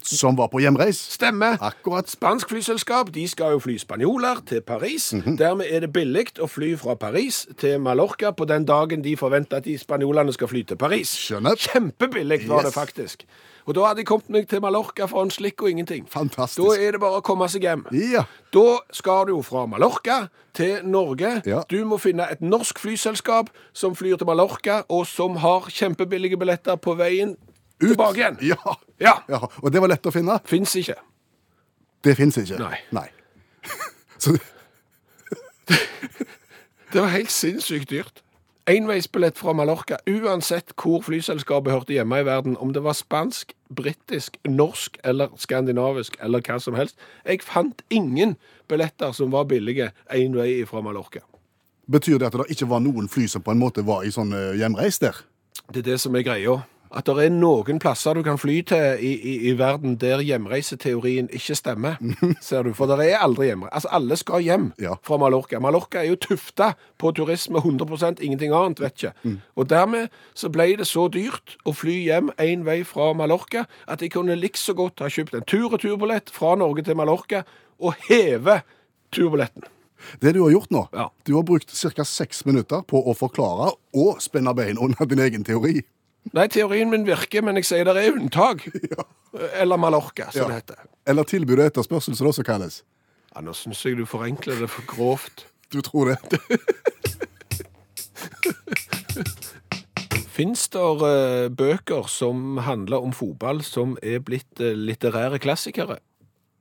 Som 0.03 0.37
var 0.37 0.51
på 0.53 0.61
hjemreis. 0.61 0.99
Stemmer. 1.17 1.57
Akkurat. 1.61 2.11
Spansk 2.11 2.51
flyselskap 2.53 3.15
de 3.15 3.25
skal 3.29 3.57
jo 3.57 3.63
fly 3.65 3.79
spanjoler 3.81 4.43
til 4.47 4.61
Paris. 4.61 5.09
Dermed 5.39 5.67
er 5.71 5.87
det 5.87 5.93
billig 5.95 6.27
å 6.43 6.49
fly 6.51 6.75
fra 6.79 6.95
Paris 7.01 7.45
til 7.59 7.81
Mallorca 7.81 8.31
på 8.37 8.45
den 8.49 8.67
dagen 8.69 9.03
de 9.05 9.17
forventer 9.17 9.61
at 9.61 9.65
de 9.65 9.79
spanjolene 9.81 10.35
skal 10.37 10.51
fly 10.53 10.63
til 10.69 10.79
Paris. 10.81 11.17
Skjønner. 11.17 11.57
Kjempebillig 11.57 12.45
var 12.49 12.69
det 12.69 12.75
faktisk. 12.77 13.25
Og 13.67 13.75
da 13.75 13.89
hadde 13.89 14.05
jeg 14.05 14.07
kommet 14.07 14.29
meg 14.31 14.45
til 14.47 14.61
Mallorca 14.63 15.09
for 15.11 15.27
en 15.27 15.33
slikk 15.35 15.65
og 15.65 15.73
ingenting. 15.73 16.05
Fantastisk. 16.11 16.61
Da 16.63 16.77
er 16.79 16.95
det 16.95 17.01
bare 17.03 17.19
å 17.19 17.25
komme 17.27 17.49
seg 17.51 17.67
hjem. 17.67 17.83
Ja. 17.99 18.23
Da 18.55 18.79
skal 18.95 19.27
du 19.27 19.33
jo 19.35 19.41
fra 19.43 19.65
Mallorca 19.67 20.29
til 20.55 20.87
Norge. 20.87 21.41
Ja. 21.49 21.65
Du 21.67 21.81
må 21.89 21.99
finne 21.99 22.29
et 22.31 22.45
norsk 22.45 22.79
flyselskap 22.79 23.51
som 23.75 23.97
flyr 23.99 24.21
til 24.21 24.31
Mallorca, 24.31 24.85
og 24.87 25.03
som 25.11 25.41
har 25.43 25.67
kjempebillige 25.73 26.39
billetter 26.39 26.79
på 26.79 26.95
veien 27.01 27.35
Ut. 27.81 27.89
tilbake 27.89 28.19
igjen. 28.19 28.37
Ja. 28.41 28.77
Ja. 29.01 29.15
ja. 29.29 29.41
Og 29.63 29.73
det 29.73 29.81
var 29.81 29.93
lett 29.93 30.07
å 30.07 30.13
finne. 30.15 30.39
Fins 30.49 30.77
ikke. 30.81 30.97
Det 32.05 32.17
fins 32.17 32.39
ikke. 32.41 32.61
Nei. 32.63 32.79
Nei. 32.97 33.09
Så 34.23 34.37
Det 36.93 37.03
var 37.03 37.11
helt 37.13 37.31
sinnssykt 37.31 37.91
dyrt. 37.91 38.23
Enveisbillett 38.67 39.39
fra 39.39 39.53
Mallorca, 39.53 39.97
uansett 40.11 40.73
hvor 40.75 41.05
flyselskapet 41.07 41.73
hørte 41.73 41.95
hjemme 41.95 42.19
i 42.19 42.25
verden, 42.27 42.57
om 42.59 42.73
det 42.75 42.83
var 42.83 42.97
spansk, 42.99 43.53
britisk, 43.71 44.37
norsk 44.49 44.99
eller 45.05 45.31
skandinavisk 45.39 46.17
eller 46.19 46.43
hva 46.43 46.57
som 46.63 46.75
helst. 46.75 46.99
Jeg 47.23 47.45
fant 47.47 47.85
ingen 47.95 48.35
billetter 48.69 49.15
som 49.15 49.31
var 49.31 49.47
billige 49.47 49.93
én 50.11 50.35
vei 50.35 50.65
fra 50.67 50.83
Mallorca. 50.83 51.21
betyr 51.87 52.19
det 52.19 52.27
at 52.27 52.33
det 52.33 52.51
ikke 52.51 52.69
var 52.69 52.81
noen 52.81 53.09
fly 53.09 53.29
som 53.29 53.43
på 53.43 53.51
en 53.51 53.59
måte 53.59 53.87
var 53.87 54.03
i 54.03 54.11
sånn 54.11 54.33
eh, 54.35 54.59
hjemreis 54.59 54.99
der? 54.99 55.15
Det 55.71 55.85
er 55.85 55.93
det 55.93 56.01
som 56.01 56.17
er 56.17 56.27
greia. 56.27 56.63
At 56.95 57.05
det 57.09 57.17
er 57.27 57.31
noen 57.35 57.79
plasser 57.83 58.15
du 58.15 58.23
kan 58.23 58.39
fly 58.39 58.61
til 58.69 59.01
i, 59.03 59.13
i, 59.17 59.35
i 59.51 59.53
verden 59.59 59.97
der 60.01 60.21
hjemreiseteorien 60.23 61.29
ikke 61.35 61.57
stemmer, 61.59 61.97
ser 62.41 62.63
du. 62.63 62.73
For 62.77 62.87
det 62.87 63.09
er 63.13 63.19
aldri 63.25 63.49
hjemre. 63.51 63.69
Altså, 63.75 63.89
alle 63.93 64.17
skal 64.17 64.41
hjem 64.47 64.69
Ja. 64.81 64.95
fra 65.03 65.17
Mallorca. 65.19 65.59
Mallorca 65.61 65.99
er 66.03 66.09
jo 66.13 66.17
tufta 66.17 66.73
på 66.99 67.13
turisme 67.17 67.59
100% 67.61 68.21
ingenting 68.23 68.53
annet, 68.55 68.81
vet 68.81 68.97
ikke. 69.03 69.37
Og 69.57 69.69
dermed 69.71 70.09
så 70.35 70.49
ble 70.53 70.69
det 70.79 70.87
så 70.87 71.09
dyrt 71.13 71.57
å 71.67 71.75
fly 71.75 71.97
hjem 72.07 72.31
én 72.39 72.65
vei 72.67 72.83
fra 72.85 73.13
Mallorca 73.15 73.67
at 73.89 74.01
jeg 74.03 74.13
kunne 74.15 74.37
likså 74.39 74.75
godt 74.79 75.01
ha 75.05 75.09
kjøpt 75.13 75.35
en 75.41 75.47
tur-returbillett 75.49 76.31
fra 76.31 76.55
Norge 76.57 76.83
til 76.87 76.97
Mallorca 76.97 77.43
og 77.79 77.95
heve 78.09 78.61
turbilletten. 79.13 79.65
Det 80.21 80.35
du 80.37 80.43
har 80.45 80.51
gjort 80.53 80.71
nå, 80.71 80.89
Ja. 80.93 81.09
du 81.25 81.35
har 81.35 81.43
brukt 81.43 81.71
ca. 81.73 82.05
seks 82.05 82.45
minutter 82.47 82.83
på 82.87 83.01
å 83.07 83.15
forklare 83.17 83.73
og 83.97 84.21
spenne 84.21 84.53
bein 84.55 84.79
under 84.79 85.05
din 85.09 85.19
egen 85.25 85.45
teori. 85.45 85.83
Nei, 86.35 86.49
teorien 86.51 86.91
min 86.91 87.05
virker, 87.07 87.43
men 87.47 87.57
jeg 87.61 87.65
sier 87.69 87.85
det 87.87 87.97
er 88.03 88.17
unntak. 88.17 88.65
Eller 89.61 89.77
Mallorca, 89.79 90.31
som 90.33 90.43
Ja. 90.43 90.47
det 90.49 90.55
heter. 90.63 90.77
Eller 91.07 91.25
tilbud 91.29 91.59
og 91.61 91.67
etterspørsel, 91.69 92.17
som 92.17 92.25
det 92.27 92.33
også 92.35 92.43
kalles. 92.49 92.81
Ja, 93.35 93.41
nå 93.45 93.53
syns 93.55 93.85
jeg 93.85 93.97
du 93.99 94.07
forenkler 94.09 94.59
det 94.65 94.71
for 94.71 94.83
grovt. 94.91 95.47
Du 95.75 95.81
tror 95.83 96.13
det? 96.15 96.19
Fins 100.37 100.69
det 100.69 100.83
eh, 101.09 101.49
bøker 101.51 102.07
som 102.13 102.59
handler 102.63 103.03
om 103.03 103.13
fotball 103.17 103.63
som 103.67 103.97
er 104.03 104.21
blitt 104.25 104.61
eh, 104.63 104.77
litterære 104.77 105.41
klassikere? 105.43 105.97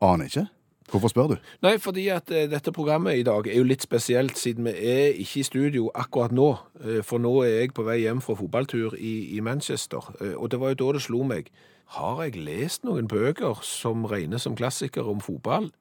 Aner 0.01 0.25
ikke. 0.31 0.45
Hvorfor 0.91 1.09
spør 1.09 1.27
du? 1.33 1.35
Nei, 1.65 1.75
fordi 1.81 2.07
at 2.13 2.29
eh, 2.31 2.45
dette 2.51 2.71
programmet 2.75 3.17
i 3.19 3.25
dag 3.25 3.47
er 3.49 3.57
jo 3.57 3.65
litt 3.65 3.81
spesielt, 3.85 4.37
siden 4.37 4.67
vi 4.69 4.73
er 4.75 5.15
ikke 5.17 5.41
i 5.41 5.45
studio 5.47 5.87
akkurat 5.97 6.33
nå. 6.35 6.49
Eh, 6.83 6.99
for 7.05 7.21
nå 7.21 7.31
er 7.43 7.55
jeg 7.65 7.73
på 7.77 7.85
vei 7.87 8.03
hjem 8.03 8.21
fra 8.21 8.37
fotballtur 8.37 8.97
i, 8.99 9.15
i 9.35 9.41
Manchester. 9.45 10.11
Eh, 10.21 10.35
og 10.37 10.51
det 10.53 10.61
var 10.61 10.75
jo 10.75 10.81
da 10.83 10.91
det 10.97 11.05
slo 11.07 11.23
meg. 11.25 11.49
Har 11.97 12.21
jeg 12.25 12.37
lest 12.41 12.85
noen 12.85 13.09
bøker 13.09 13.61
som 13.65 14.05
regnes 14.09 14.45
som 14.45 14.57
klassikere 14.57 15.09
om 15.09 15.21
fotball? 15.25 15.71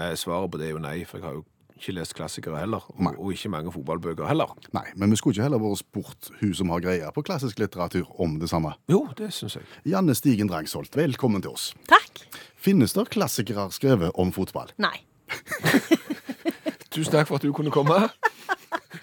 Eh, 0.00 0.14
svaret 0.18 0.50
på 0.52 0.60
det 0.60 0.70
er 0.70 0.78
jo 0.78 0.82
nei, 0.82 1.02
for 1.08 1.20
jeg 1.20 1.28
har 1.28 1.36
jo 1.38 1.44
ikke 1.74 1.94
lest 1.98 2.14
klassikere 2.16 2.60
heller. 2.62 2.84
Og, 2.94 3.18
og 3.18 3.32
ikke 3.34 3.50
mange 3.52 3.72
fotballbøker 3.74 4.28
heller. 4.30 4.52
Nei, 4.76 4.86
men 4.96 5.12
vi 5.12 5.18
skulle 5.20 5.36
ikke 5.36 5.48
heller 5.48 5.62
vært 5.62 5.82
spurt 5.82 6.30
hun 6.40 6.54
som 6.56 6.72
har 6.72 6.84
greie 6.84 7.12
på 7.14 7.24
klassisk 7.26 7.60
litteratur 7.60 8.08
om 8.22 8.38
det 8.40 8.48
samme. 8.52 8.74
Jo, 8.90 9.04
det 9.18 9.32
syns 9.34 9.58
jeg. 9.58 9.68
Janne 9.92 10.16
Stigen 10.16 10.48
Drangsholt, 10.50 10.96
velkommen 10.96 11.44
til 11.44 11.52
oss. 11.52 11.72
Takk. 11.90 12.24
Finnes 12.64 12.94
det 12.96 13.08
klassikere 13.12 13.68
skrevet 13.74 14.14
om 14.16 14.30
fotball? 14.32 14.70
Nei. 14.80 14.96
Tusen 16.94 17.12
takk 17.12 17.28
for 17.28 17.36
at 17.36 17.44
du 17.44 17.52
kunne 17.56 17.74
komme. 17.74 18.06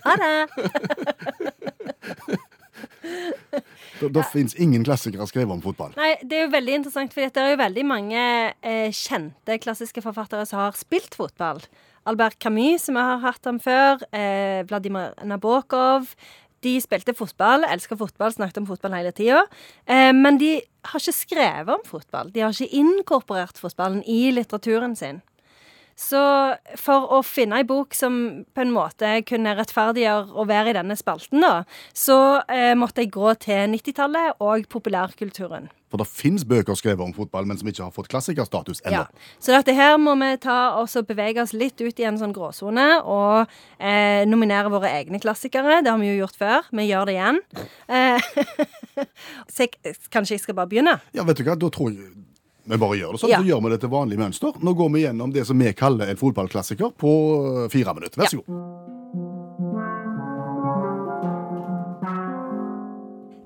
Ha 0.01 0.13
det. 0.17 0.37
Da, 4.01 4.07
da 4.09 4.21
ja. 4.23 4.29
finnes 4.31 4.55
ingen 4.57 4.81
klassikere 4.85 5.27
skrevet 5.29 5.53
om 5.53 5.61
fotball. 5.61 5.91
Nei, 5.93 6.15
Det 6.25 6.37
er 6.37 6.47
jo 6.47 6.53
veldig 6.55 6.73
interessant, 6.79 7.13
for 7.13 7.21
det 7.21 7.37
er 7.37 7.51
jo 7.53 7.59
veldig 7.59 7.83
mange 7.85 8.21
eh, 8.65 8.89
kjente 8.97 9.59
klassiske 9.61 10.01
forfattere 10.01 10.47
som 10.49 10.61
har 10.63 10.77
spilt 10.79 11.13
fotball. 11.17 11.61
Albert 12.09 12.39
Camus, 12.41 12.87
som 12.87 12.97
vi 12.97 13.03
har 13.05 13.21
hatt 13.21 13.45
ham 13.45 13.59
før. 13.61 14.01
Eh, 14.09 14.63
Vladimir 14.69 15.13
Nabokov. 15.27 16.15
De 16.61 16.75
spilte 16.83 17.15
fotball, 17.17 17.65
elsker 17.65 17.97
fotball, 17.97 18.33
snakket 18.35 18.61
om 18.61 18.67
fotball 18.69 18.93
hele 18.99 19.13
tida. 19.17 19.41
Eh, 19.89 20.11
men 20.13 20.37
de 20.41 20.59
har 20.91 21.01
ikke 21.01 21.17
skrevet 21.17 21.73
om 21.73 21.83
fotball. 21.87 22.29
De 22.33 22.43
har 22.43 22.53
ikke 22.53 22.81
inkorporert 22.81 23.57
fotballen 23.61 24.03
i 24.05 24.29
litteraturen 24.33 24.95
sin. 24.97 25.21
Så 25.99 26.21
for 26.79 27.11
å 27.17 27.21
finne 27.25 27.61
ei 27.61 27.67
bok 27.67 27.95
som 27.97 28.15
på 28.53 28.63
en 28.63 28.73
måte 28.75 29.19
kunne 29.27 29.55
rettferdiggjøre 29.57 30.33
å 30.33 30.47
være 30.49 30.73
i 30.73 30.77
denne 30.79 30.97
spalten, 30.99 31.43
da, 31.43 31.61
så 31.93 32.17
eh, 32.47 32.73
måtte 32.77 33.03
jeg 33.03 33.13
gå 33.13 33.35
til 33.41 33.75
90-tallet 33.75 34.41
og 34.43 34.67
populærkulturen. 34.71 35.69
For 35.91 35.99
det 35.99 36.07
finnes 36.07 36.45
bøker 36.47 36.77
skrevet 36.79 37.03
om 37.03 37.11
fotball, 37.11 37.43
men 37.49 37.59
som 37.59 37.67
ikke 37.67 37.83
har 37.83 37.91
fått 37.91 38.07
klassikerstatus 38.13 38.79
ennå. 38.85 39.03
Ja. 39.03 39.35
Så 39.43 39.51
dette 39.51 39.75
her 39.75 39.97
må 39.99 40.15
vi 40.21 40.29
ta 40.39 40.77
og 40.79 40.87
bevege 41.09 41.43
oss 41.43 41.51
litt 41.51 41.83
ut 41.83 41.99
i 41.99 42.07
en 42.07 42.19
sånn 42.21 42.31
gråsone 42.35 42.87
og 43.03 43.51
eh, 43.75 44.23
nominere 44.29 44.71
våre 44.71 44.93
egne 45.01 45.19
klassikere. 45.19 45.81
Det 45.83 45.91
har 45.91 45.99
vi 45.99 46.13
jo 46.13 46.21
gjort 46.23 46.39
før. 46.39 46.71
Vi 46.71 46.87
gjør 46.87 47.11
det 47.11 47.17
igjen. 47.17 47.41
Eh, 47.91 48.31
så 49.51 49.67
jeg, 49.67 49.97
kanskje 50.13 50.37
jeg 50.37 50.45
skal 50.45 50.61
bare 50.61 50.71
begynne? 50.71 50.95
Ja, 51.11 51.27
vet 51.27 51.43
du 51.43 51.47
hva, 51.49 51.59
da 51.59 51.71
tror 51.75 51.91
jeg 51.91 52.13
vi 52.63 52.77
bare 52.77 52.97
gjør 52.99 53.11
det 53.15 53.19
sånn, 53.23 53.29
Ja. 53.31 53.39
så 53.41 53.47
gjør 53.47 53.63
vi 53.63 53.69
det 53.73 53.79
til 53.81 53.89
vanlig 53.89 54.17
mønster. 54.21 54.53
Nå 54.61 54.73
går 54.77 54.91
vi 54.93 55.01
gjennom 55.05 55.33
det 55.33 55.45
som 55.47 55.57
vi 55.59 55.73
kaller 55.73 56.09
en 56.09 56.17
fotballklassiker 56.17 56.93
på 56.97 57.13
eh, 57.65 57.69
fire 57.73 57.93
minutter. 57.97 58.21
Vær 58.21 58.27
så 58.29 58.41
god. 58.45 59.71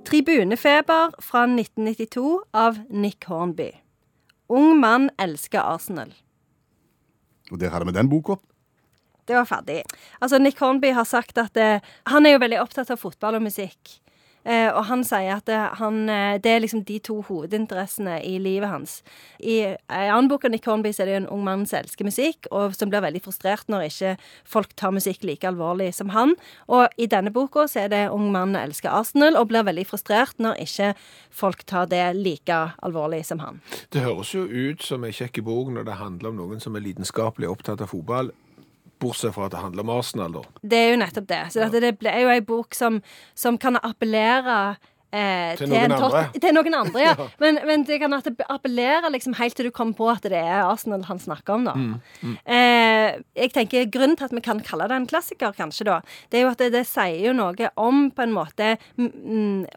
Tribunefeber 0.05 1.21
fra 1.21 1.43
1992 1.43 2.41
av 2.53 2.79
Nick 2.89 3.25
Hornby. 3.25 3.71
Ung 4.47 4.77
mann 4.79 5.09
elsker 5.17 5.59
Arsenal. 5.65 6.11
Og 7.51 7.59
der 7.61 7.73
hadde 7.73 7.87
vi 7.89 7.95
den 7.95 8.09
boka. 8.09 8.37
Det 9.25 9.33
var 9.33 9.47
ferdig. 9.49 9.79
Altså, 10.21 10.37
Nick 10.37 10.59
Hornby 10.61 10.91
har 10.93 11.05
sagt 11.09 11.37
at 11.41 11.57
eh, 11.57 11.81
han 12.11 12.25
er 12.29 12.35
jo 12.35 12.41
veldig 12.43 12.59
opptatt 12.61 12.91
av 12.93 13.01
fotball 13.01 13.39
og 13.39 13.47
musikk. 13.47 13.95
Eh, 14.45 14.69
og 14.69 14.83
han 14.89 15.03
sier 15.05 15.39
at 15.39 15.49
han, 15.79 16.07
eh, 16.09 16.37
det 16.41 16.51
er 16.51 16.61
liksom 16.63 16.83
de 16.85 16.99
to 17.03 17.19
hovedinteressene 17.25 18.19
i 18.23 18.37
livet 18.39 18.69
hans. 18.69 19.01
I 19.39 19.57
en 19.73 19.77
annen 19.89 20.29
bok 20.29 20.45
av 20.45 20.53
Nick 20.53 20.67
Hornby 20.69 20.93
er 20.93 21.05
det 21.05 21.15
jo 21.15 21.21
en 21.23 21.31
ung 21.33 21.43
mann 21.47 21.65
som 21.65 21.79
elsker 21.81 22.05
musikk, 22.05 22.47
og 22.51 22.75
som 22.77 22.91
blir 22.91 23.03
veldig 23.05 23.23
frustrert 23.25 23.67
når 23.71 23.87
ikke 23.89 24.15
folk 24.45 24.75
tar 24.77 24.93
musikk 24.95 25.25
like 25.25 25.47
alvorlig 25.47 25.91
som 25.97 26.13
han. 26.15 26.35
Og 26.69 26.87
i 26.97 27.09
denne 27.09 27.33
boka 27.33 27.65
så 27.67 27.85
er 27.85 27.89
det 27.93 28.03
ung 28.13 28.31
mann 28.31 28.53
som 28.55 28.61
elsker 28.61 28.93
Arsenal, 28.93 29.35
og 29.39 29.49
blir 29.49 29.65
veldig 29.65 29.87
frustrert 29.89 30.37
når 30.37 30.61
ikke 30.63 30.93
folk 31.33 31.65
tar 31.65 31.89
det 31.91 32.05
like 32.15 32.61
alvorlig 32.85 33.25
som 33.25 33.41
han. 33.43 33.61
Det 33.89 34.05
høres 34.05 34.33
jo 34.35 34.45
ut 34.45 34.83
som 34.85 35.03
en 35.03 35.15
kjekk 35.15 35.41
bok 35.45 35.73
når 35.73 35.89
det 35.89 35.99
handler 35.99 36.31
om 36.31 36.41
noen 36.43 36.63
som 36.63 36.75
er 36.75 36.85
lidenskapelig 36.85 37.49
opptatt 37.49 37.81
av 37.81 37.91
fotball. 37.91 38.31
Bortsett 39.05 39.33
fra 39.37 39.45
at 39.47 39.53
det 39.55 39.61
handler 39.63 39.85
om 39.85 39.93
Arsenal, 39.99 40.35
da. 40.41 40.43
Det 40.65 40.81
er 40.81 40.91
jo 40.95 40.99
nettopp 41.05 41.29
det. 41.31 41.43
Så 41.53 41.61
dette, 41.63 41.81
det 41.85 41.93
ble- 42.01 42.11
er 42.17 42.25
jo 42.25 42.33
ei 42.35 42.41
bok 42.45 42.73
som, 42.75 42.99
som 43.37 43.57
kan 43.61 43.77
appellere 43.85 44.57
eh, 45.15 45.53
Til 45.59 45.69
noen 45.71 45.85
en 45.85 45.93
andre. 45.95 46.23
Til 46.43 46.55
noen 46.57 46.75
andre, 46.81 47.03
ja. 47.05 47.13
Men, 47.43 47.59
men 47.69 47.85
det 47.87 48.01
kan 48.01 48.11
appellere 48.19 49.11
liksom 49.13 49.37
helt 49.39 49.55
til 49.55 49.69
du 49.69 49.71
kommer 49.75 49.95
på 49.95 50.09
at 50.11 50.25
det 50.27 50.41
er 50.41 50.65
Arsenal 50.65 51.05
han 51.07 51.21
snakker 51.23 51.55
om, 51.59 51.69
da. 51.69 51.75
Mm, 51.79 52.35
Eh, 52.43 52.74
jeg 53.35 53.51
tenker 53.55 53.89
Grunnen 53.91 54.17
til 54.17 54.27
at 54.27 54.35
vi 54.35 54.43
kan 54.43 54.61
kalle 54.65 54.87
det 54.89 54.97
en 54.97 55.07
klassiker, 55.09 55.53
kanskje, 55.55 55.87
da, 55.87 55.99
det 56.31 56.39
er 56.39 56.45
jo 56.45 56.51
at 56.53 56.61
det, 56.61 56.71
det 56.75 56.85
sier 56.89 57.27
jo 57.27 57.35
noe 57.37 57.69
om 57.81 58.09
på 58.15 58.25
en 58.25 58.35
måte 58.35 58.75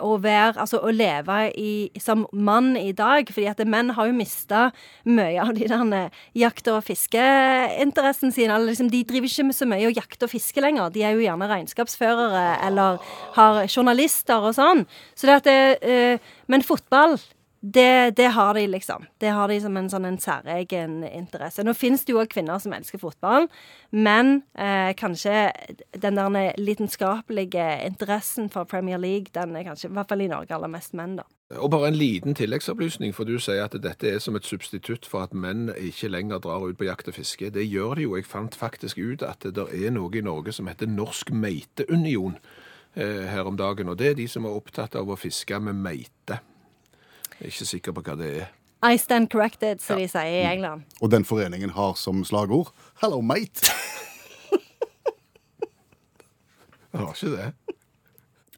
å 0.03 0.17
være 0.23 0.59
Altså 0.59 0.81
å 0.83 0.91
leve 0.93 1.37
i, 1.59 1.89
som 2.03 2.25
mann 2.33 2.73
i 2.77 2.91
dag. 2.97 3.29
fordi 3.31 3.47
at 3.51 3.61
menn 3.67 3.93
har 3.97 4.09
jo 4.09 4.17
mista 4.17 4.71
mye 5.07 5.41
av 5.43 5.55
de 5.55 5.69
der 5.69 6.11
jakt- 6.37 6.71
og 6.73 6.83
fiskeinteressen 6.87 8.33
sin. 8.35 8.51
Eller 8.51 8.71
liksom, 8.71 8.91
de 8.91 9.05
driver 9.05 9.29
ikke 9.29 9.47
med 9.49 9.59
så 9.59 9.69
mye 9.69 9.89
å 9.89 9.95
jakte 9.95 10.27
og 10.27 10.33
fiske 10.33 10.63
lenger. 10.65 10.93
De 10.95 11.05
er 11.05 11.17
jo 11.17 11.25
gjerne 11.25 11.49
regnskapsførere 11.51 12.45
eller 12.67 12.99
har 13.37 13.65
journalister 13.69 14.49
og 14.51 14.57
sånn. 14.59 14.85
Så 15.15 15.29
det 15.29 15.39
at 15.39 15.49
det, 15.49 15.59
eh, 15.83 16.31
men 16.49 16.65
fotball 16.67 17.19
det, 17.61 18.17
det 18.17 18.29
har 18.37 18.55
de, 18.55 18.67
liksom. 18.67 19.07
Det 19.19 19.33
har 19.35 19.49
de 19.51 19.61
som 19.61 19.77
en 19.77 19.89
sånn 19.91 20.07
en 20.07 20.19
særegen 20.23 21.01
interesse. 21.07 21.65
Nå 21.67 21.75
finnes 21.75 22.05
det 22.07 22.15
jo 22.15 22.21
òg 22.23 22.31
kvinner 22.31 22.61
som 22.63 22.75
elsker 22.77 23.01
fotball, 23.03 23.49
men 23.91 24.45
eh, 24.55 24.93
kanskje 24.99 25.49
den 25.99 26.21
der 26.21 26.55
lidenskapelige 26.61 27.67
interessen 27.87 28.47
for 28.53 28.69
Premier 28.71 29.01
League, 29.03 29.35
den 29.35 29.57
er 29.59 29.67
kanskje, 29.67 29.91
i 29.91 29.97
hvert 29.97 30.13
fall 30.13 30.23
i 30.23 30.31
Norge, 30.31 30.55
aller 30.55 30.71
mest 30.71 30.95
menn, 30.95 31.17
da. 31.19 31.27
Og 31.59 31.71
bare 31.73 31.89
en 31.89 31.97
liten 31.97 32.37
tilleggsopplysning, 32.37 33.15
for 33.17 33.25
du 33.25 33.39
sier 33.41 33.65
at 33.65 33.75
dette 33.83 34.07
er 34.07 34.21
som 34.21 34.37
et 34.37 34.47
substitutt 34.47 35.09
for 35.09 35.25
at 35.25 35.35
menn 35.35 35.73
ikke 35.73 36.11
lenger 36.13 36.43
drar 36.45 36.67
ut 36.69 36.79
på 36.79 36.87
jakt 36.87 37.09
og 37.09 37.17
fiske. 37.17 37.49
Det 37.51 37.65
gjør 37.65 37.97
de 37.97 38.05
jo. 38.05 38.19
Jeg 38.21 38.29
fant 38.29 38.55
faktisk 38.55 39.01
ut 39.01 39.25
at 39.25 39.49
det 39.57 39.65
er 39.73 39.95
noe 39.97 40.13
i 40.13 40.23
Norge 40.23 40.53
som 40.53 40.69
heter 40.69 40.91
Norsk 40.93 41.33
Meiteunion 41.33 42.37
eh, 42.95 43.25
her 43.33 43.49
om 43.49 43.57
dagen, 43.59 43.89
og 43.89 43.99
det 43.99 44.13
er 44.13 44.21
de 44.21 44.29
som 44.29 44.47
er 44.47 44.61
opptatt 44.61 44.95
av 45.01 45.09
å 45.09 45.19
fiske 45.19 45.59
med 45.59 45.81
meite. 45.81 46.39
Jeg 47.39 47.47
er 47.47 47.53
ikke 47.55 47.67
sikker 47.71 47.95
på 47.95 48.03
hva 48.03 48.15
det 48.19 48.29
er. 48.41 48.47
I 48.83 48.99
stand 48.99 49.29
corrected, 49.31 49.79
som 49.83 49.99
de 49.99 50.09
sier 50.11 50.41
i 50.41 50.47
England. 50.47 50.83
Og 50.99 51.11
den 51.11 51.25
foreningen 51.27 51.71
har 51.71 51.95
som 51.95 52.25
slagord 52.27 52.73
'Hello, 52.99 53.21
mate'. 53.23 53.71
det 56.91 56.99
har 56.99 57.15
ikke 57.15 57.37
det. 57.37 57.53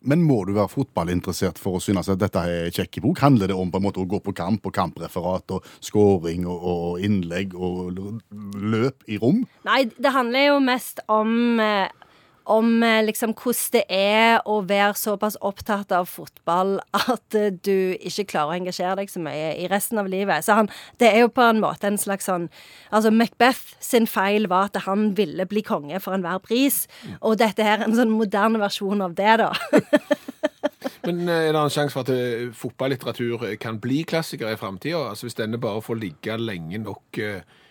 Men 0.01 0.23
må 0.25 0.39
du 0.49 0.55
være 0.57 0.73
fotballinteressert 0.73 1.59
for 1.61 1.77
å 1.77 1.81
synes 1.85 2.09
at 2.09 2.21
dette 2.23 2.41
er 2.41 2.73
kjekk 2.73 3.03
bok? 3.05 3.21
Handler 3.21 3.53
det 3.53 3.57
om 3.57 3.69
på 3.69 3.77
en 3.77 3.85
måte 3.85 4.01
å 4.01 4.09
gå 4.09 4.21
på 4.25 4.33
kamp 4.33 4.65
og 4.65 4.73
kampreferat 4.73 5.53
og 5.53 5.67
scoring 5.85 6.47
og, 6.49 6.65
og 6.73 7.05
innlegg 7.05 7.53
og 7.53 8.01
løp 8.57 9.05
i 9.13 9.21
rom? 9.21 9.45
Nei, 9.69 9.83
det 10.01 10.15
handler 10.17 10.47
jo 10.47 10.59
mest 10.65 11.05
om 11.13 11.61
eh, 11.61 11.93
om 12.51 12.83
eh, 12.83 13.03
liksom 13.07 13.33
hvordan 13.39 13.75
det 13.75 13.83
er 13.95 14.41
å 14.49 14.61
være 14.67 14.97
såpass 14.99 15.37
opptatt 15.47 15.93
av 15.95 16.09
fotball 16.11 16.79
at 16.97 17.37
eh, 17.39 17.53
du 17.55 17.95
ikke 17.97 18.27
klarer 18.33 18.55
å 18.55 18.59
engasjere 18.59 18.97
deg 19.01 19.13
så 19.13 19.23
mye 19.23 19.53
i 19.61 19.69
resten 19.71 20.01
av 20.03 20.11
livet. 20.11 20.45
Så 20.47 20.57
han, 20.59 20.71
det 21.03 21.13
er 21.13 21.25
jo 21.25 21.33
på 21.35 21.45
en 21.47 21.63
måte 21.63 21.91
en 21.91 22.01
slags 22.01 22.29
sånn 22.31 22.49
Altså, 22.91 23.13
Macbeth 23.15 23.77
sin 23.83 24.07
feil 24.11 24.49
var 24.51 24.71
at 24.71 24.81
han 24.87 25.13
ville 25.19 25.45
bli 25.47 25.63
konge 25.63 26.01
for 26.03 26.17
enhver 26.17 26.41
pris. 26.43 26.83
Og 27.21 27.37
dette 27.39 27.63
her 27.63 27.79
er 27.79 27.87
en 27.87 27.95
sånn 27.95 28.11
moderne 28.11 28.59
versjon 28.59 29.05
av 29.05 29.15
det, 29.19 29.37
da. 29.43 29.53
Men 31.07 31.23
eh, 31.29 31.47
er 31.49 31.55
det 31.55 31.63
en 31.63 31.73
sjanse 31.73 31.95
for 31.95 32.03
at 32.03 32.57
fotballitteratur 32.59 33.47
kan 33.63 33.79
bli 33.83 34.03
klassikere 34.09 34.57
i 34.57 34.61
framtida? 34.61 35.05
Altså 35.13 35.29
hvis 35.29 35.39
denne 35.39 35.61
bare 35.63 35.85
får 35.85 36.03
ligge 36.03 36.39
lenge 36.41 36.83
nok 36.83 37.23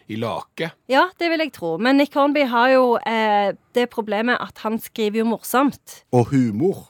i 0.09 0.17
lake? 0.17 0.71
Ja, 0.89 1.07
det 1.21 1.29
vil 1.29 1.43
jeg 1.43 1.53
tro. 1.53 1.75
Men 1.77 1.99
Nick 2.01 2.15
Hornby 2.17 2.45
har 2.49 2.71
jo 2.73 2.85
eh, 3.05 3.51
det 3.77 3.89
problemet 3.93 4.41
at 4.41 4.63
han 4.65 4.79
skriver 4.81 5.21
jo 5.21 5.27
morsomt. 5.35 6.01
Og 6.15 6.31
humor 6.33 6.87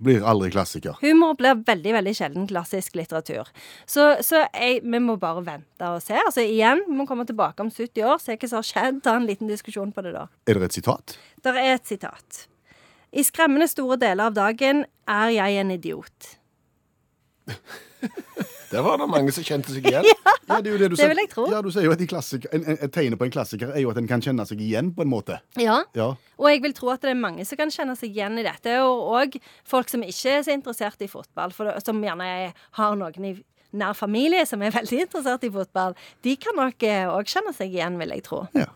Blir 0.00 0.22
aldri 0.24 0.48
klassiker. 0.48 0.94
Humor 1.02 1.34
blir 1.36 1.58
veldig 1.66 1.92
veldig 1.92 2.12
sjelden 2.16 2.46
klassisk 2.48 2.94
litteratur. 2.96 3.50
Så, 3.84 4.06
så 4.24 4.46
jeg, 4.46 4.78
vi 4.80 5.00
må 5.04 5.18
bare 5.20 5.42
vente 5.44 5.90
og 5.92 6.00
se. 6.00 6.16
Altså 6.16 6.40
igjen, 6.40 6.80
vi 6.86 6.96
må 6.96 7.04
komme 7.08 7.26
tilbake 7.28 7.60
om 7.60 7.68
70 7.68 8.06
år, 8.08 8.16
se 8.22 8.32
hva 8.32 8.48
som 8.48 8.62
har 8.62 8.68
skjedd. 8.70 9.02
Ta 9.04 9.18
en 9.18 9.28
liten 9.28 9.50
diskusjon 9.50 9.92
på 9.92 10.04
det 10.06 10.14
da. 10.16 10.24
Er 10.48 10.56
det 10.56 10.70
et 10.70 10.78
sitat? 10.78 11.18
Det 11.44 11.52
er 11.52 11.74
et 11.74 11.92
sitat. 11.92 12.46
I 13.12 13.26
skremmende 13.28 13.68
store 13.68 14.00
deler 14.00 14.30
av 14.30 14.38
dagen 14.38 14.86
er 15.04 15.34
jeg 15.36 15.60
en 15.60 15.74
idiot. 15.76 16.32
Der 18.70 18.84
var 18.86 18.98
det 19.00 19.08
mange 19.10 19.32
som 19.34 19.44
kjente 19.46 19.72
seg 19.74 19.86
igjen. 19.90 20.06
Ja, 20.50 20.56
det, 20.58 20.66
er 20.66 20.74
jo 20.74 20.78
det, 20.80 20.86
du 20.90 20.96
Det 20.98 21.06
vil 21.12 21.18
jeg 21.22 21.28
tro. 21.30 21.44
Ja, 21.46 21.60
du 21.62 21.68
sier 21.70 21.84
jo 21.86 21.92
at 21.94 22.00
en, 22.02 22.64
en, 22.66 22.78
Et 22.82 22.90
tegn 22.90 23.14
på 23.14 23.22
en 23.28 23.30
klassiker 23.30 23.70
er 23.70 23.84
jo 23.84 23.90
at 23.92 23.98
en 24.00 24.08
kan 24.10 24.18
kjenne 24.24 24.42
seg 24.48 24.58
igjen, 24.64 24.88
på 24.96 25.04
en 25.04 25.10
måte. 25.12 25.36
Ja. 25.62 25.76
Ja. 25.94 26.08
Og 26.42 26.48
jeg 26.50 26.64
vil 26.64 26.74
tro 26.74 26.90
at 26.90 27.04
det 27.06 27.12
er 27.12 27.20
mange 27.20 27.44
som 27.46 27.60
kan 27.60 27.70
kjenne 27.70 27.94
seg 27.94 28.10
igjen 28.10 28.40
i 28.40 28.42
dette. 28.42 28.74
Og 28.82 29.12
òg 29.14 29.36
folk 29.70 29.92
som 29.92 30.02
ikke 30.02 30.32
er 30.40 30.42
så 30.42 30.56
interessert 30.56 31.06
i 31.06 31.08
fotball, 31.12 31.54
for, 31.54 31.70
det- 31.70 31.84
som 31.86 32.02
gjerne 32.02 32.26
er, 32.26 32.58
har 32.80 32.98
noen 32.98 33.30
i 33.30 33.32
nær 33.78 33.94
familie 33.94 34.42
som 34.50 34.62
er 34.66 34.74
veldig 34.74 35.04
interessert 35.06 35.46
i 35.46 35.52
fotball. 35.54 35.94
De 36.26 36.34
kan 36.42 36.58
nok 36.58 36.82
òg 37.14 37.30
kjenne 37.30 37.54
seg 37.54 37.70
igjen, 37.78 37.98
vil 38.02 38.16
jeg 38.18 38.26
tro. 38.26 38.42
ja. 38.58 38.66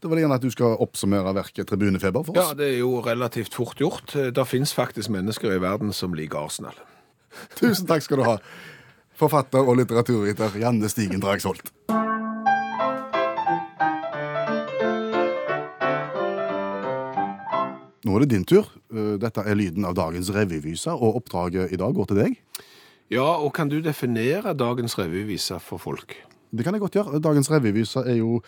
Da 0.00 0.08
vil 0.08 0.16
jeg 0.16 0.24
gjerne 0.24 0.36
at 0.38 0.44
du 0.46 0.50
skal 0.54 0.78
oppsummere 0.80 1.34
verket 1.36 1.68
Tribunefeber 1.68 2.22
for 2.24 2.38
Ja, 2.38 2.54
det 2.56 2.70
er 2.70 2.78
jo 2.78 3.02
relativt 3.04 3.52
fort 3.52 3.76
gjort. 3.82 4.14
Det 4.32 4.46
fins 4.48 4.72
faktisk 4.72 5.10
mennesker 5.12 5.52
i 5.52 5.58
verden 5.60 5.92
som 5.92 6.14
liker 6.16 6.38
Arsenal. 6.46 6.78
Tusen 7.58 7.84
takk 7.90 8.06
skal 8.06 8.22
du 8.22 8.24
ha. 8.24 8.38
Forfatter 9.20 9.66
og 9.68 9.76
litteraturviter 9.76 10.54
Janne 10.62 10.88
Stigen 10.88 11.20
Dragsholt. 11.20 11.66
Nå 18.00 18.14
er 18.16 18.24
det 18.24 18.30
din 18.32 18.46
tur. 18.48 18.70
Uh, 18.88 19.18
Dette 19.20 19.44
er 19.44 19.58
lyden 19.58 19.84
av 19.84 19.98
dagens 19.98 20.30
revyvise, 20.32 20.94
og 20.96 21.18
oppdraget 21.20 21.74
i 21.74 21.78
dag 21.80 21.92
går 21.94 22.08
til 22.08 22.20
deg. 22.22 22.38
Ja, 23.12 23.26
og 23.42 23.52
kan 23.58 23.68
du 23.68 23.76
definere 23.84 24.54
dagens 24.56 24.96
revyvise 24.96 25.58
for 25.60 25.82
folk? 25.82 26.14
Det 26.50 26.64
kan 26.64 26.74
jeg 26.74 26.82
godt 26.82 26.96
gjøre. 26.96 27.20
Dagens 27.20 27.50
revyvise 27.52 28.00
er 28.06 28.22
jo 28.22 28.38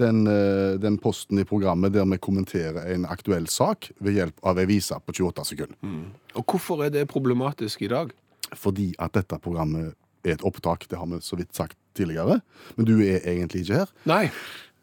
den, 0.00 0.24
eh, 0.26 0.78
den 0.80 0.96
posten 0.98 1.38
i 1.38 1.44
programmet 1.44 1.92
der 1.92 2.06
vi 2.08 2.16
kommenterer 2.18 2.88
en 2.94 3.04
aktuell 3.04 3.46
sak 3.46 3.90
ved 4.00 4.16
hjelp 4.16 4.40
av 4.42 4.58
ei 4.58 4.64
vise 4.66 4.96
på 5.04 5.12
28 5.12 5.44
sekunder. 5.52 5.76
Og 6.34 6.44
hvorfor 6.46 6.86
er 6.86 6.90
det 6.90 7.06
problematisk 7.12 7.82
i 7.82 7.92
dag? 7.92 8.10
Fordi 8.54 8.94
at 8.98 9.12
dette 9.12 9.38
programmet 9.38 9.94
er 10.24 10.38
et 10.38 10.44
opptak, 10.46 10.88
det 10.90 10.98
har 10.98 11.08
vi 11.10 11.20
så 11.24 11.38
vidt 11.38 11.54
sagt 11.56 11.78
tidligere. 11.96 12.40
Men 12.78 12.88
du 12.88 12.96
er 13.04 13.20
egentlig 13.22 13.64
ikke 13.64 13.84
her. 13.84 13.92
Nei. 14.08 14.28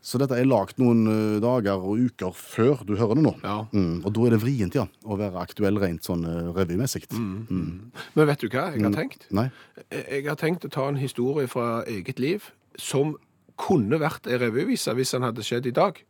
Så 0.01 0.17
dette 0.17 0.33
er 0.33 0.47
lagt 0.49 0.79
noen 0.81 1.03
eh, 1.05 1.39
dager 1.43 1.83
og 1.85 1.99
uker 2.01 2.33
før 2.33 2.81
du 2.87 2.95
hører 2.97 3.19
det 3.19 3.25
nå. 3.27 3.35
Ja. 3.43 3.57
Mm, 3.69 3.99
og 4.01 4.15
da 4.15 4.23
er 4.25 4.33
det 4.33 4.39
vrient, 4.41 4.77
ja, 4.79 4.87
å 5.05 5.17
være 5.19 5.43
aktuell 5.43 5.77
rent 5.81 6.07
sånn 6.07 6.25
uh, 6.25 6.49
revymessig. 6.55 7.03
Men 7.13 7.91
vet 8.31 8.41
du 8.41 8.47
hva 8.49 8.71
jeg 8.73 8.81
har 8.81 8.95
tenkt? 8.95 9.27
Nei? 9.29 9.51
Jeg 9.91 10.25
har 10.25 10.39
tenkt 10.41 10.65
å 10.65 10.73
ta 10.73 10.87
en 10.89 10.97
historie 10.97 11.45
fra 11.51 11.83
eget 11.85 12.21
liv 12.21 12.49
som 12.81 13.13
kunne 13.61 13.99
vært 14.01 14.25
ei 14.25 14.41
revyvise 14.41 14.95
hvis 14.97 15.13
den 15.13 15.27
hadde 15.27 15.45
skjedd 15.45 15.69
i 15.69 15.75
dag. 15.75 16.01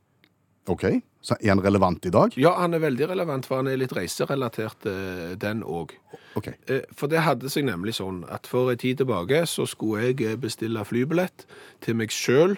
OK. 0.71 0.87
Så 1.21 1.35
er 1.39 1.51
han 1.53 1.61
relevant 1.61 2.05
i 2.05 2.09
dag? 2.13 2.33
Ja, 2.41 2.55
han 2.57 2.73
er 2.73 2.81
veldig 2.81 3.07
relevant, 3.11 3.45
for 3.45 3.61
han 3.61 3.67
er 3.69 3.77
litt 3.77 3.93
reiserelatert, 3.93 4.85
eh, 4.89 5.35
den 5.37 5.61
òg. 5.63 5.93
Okay. 6.39 6.55
For 6.97 7.11
det 7.11 7.21
hadde 7.21 7.49
seg 7.51 7.65
nemlig 7.67 7.93
sånn 7.99 8.23
at 8.31 8.47
for 8.49 8.71
en 8.71 8.79
tid 8.81 8.97
tilbake 9.03 9.43
så 9.45 9.67
skulle 9.69 10.07
jeg 10.07 10.21
eh, 10.25 10.35
bestille 10.41 10.81
flybillett 10.87 11.45
til 11.85 11.95
meg 11.99 12.09
sjøl 12.15 12.55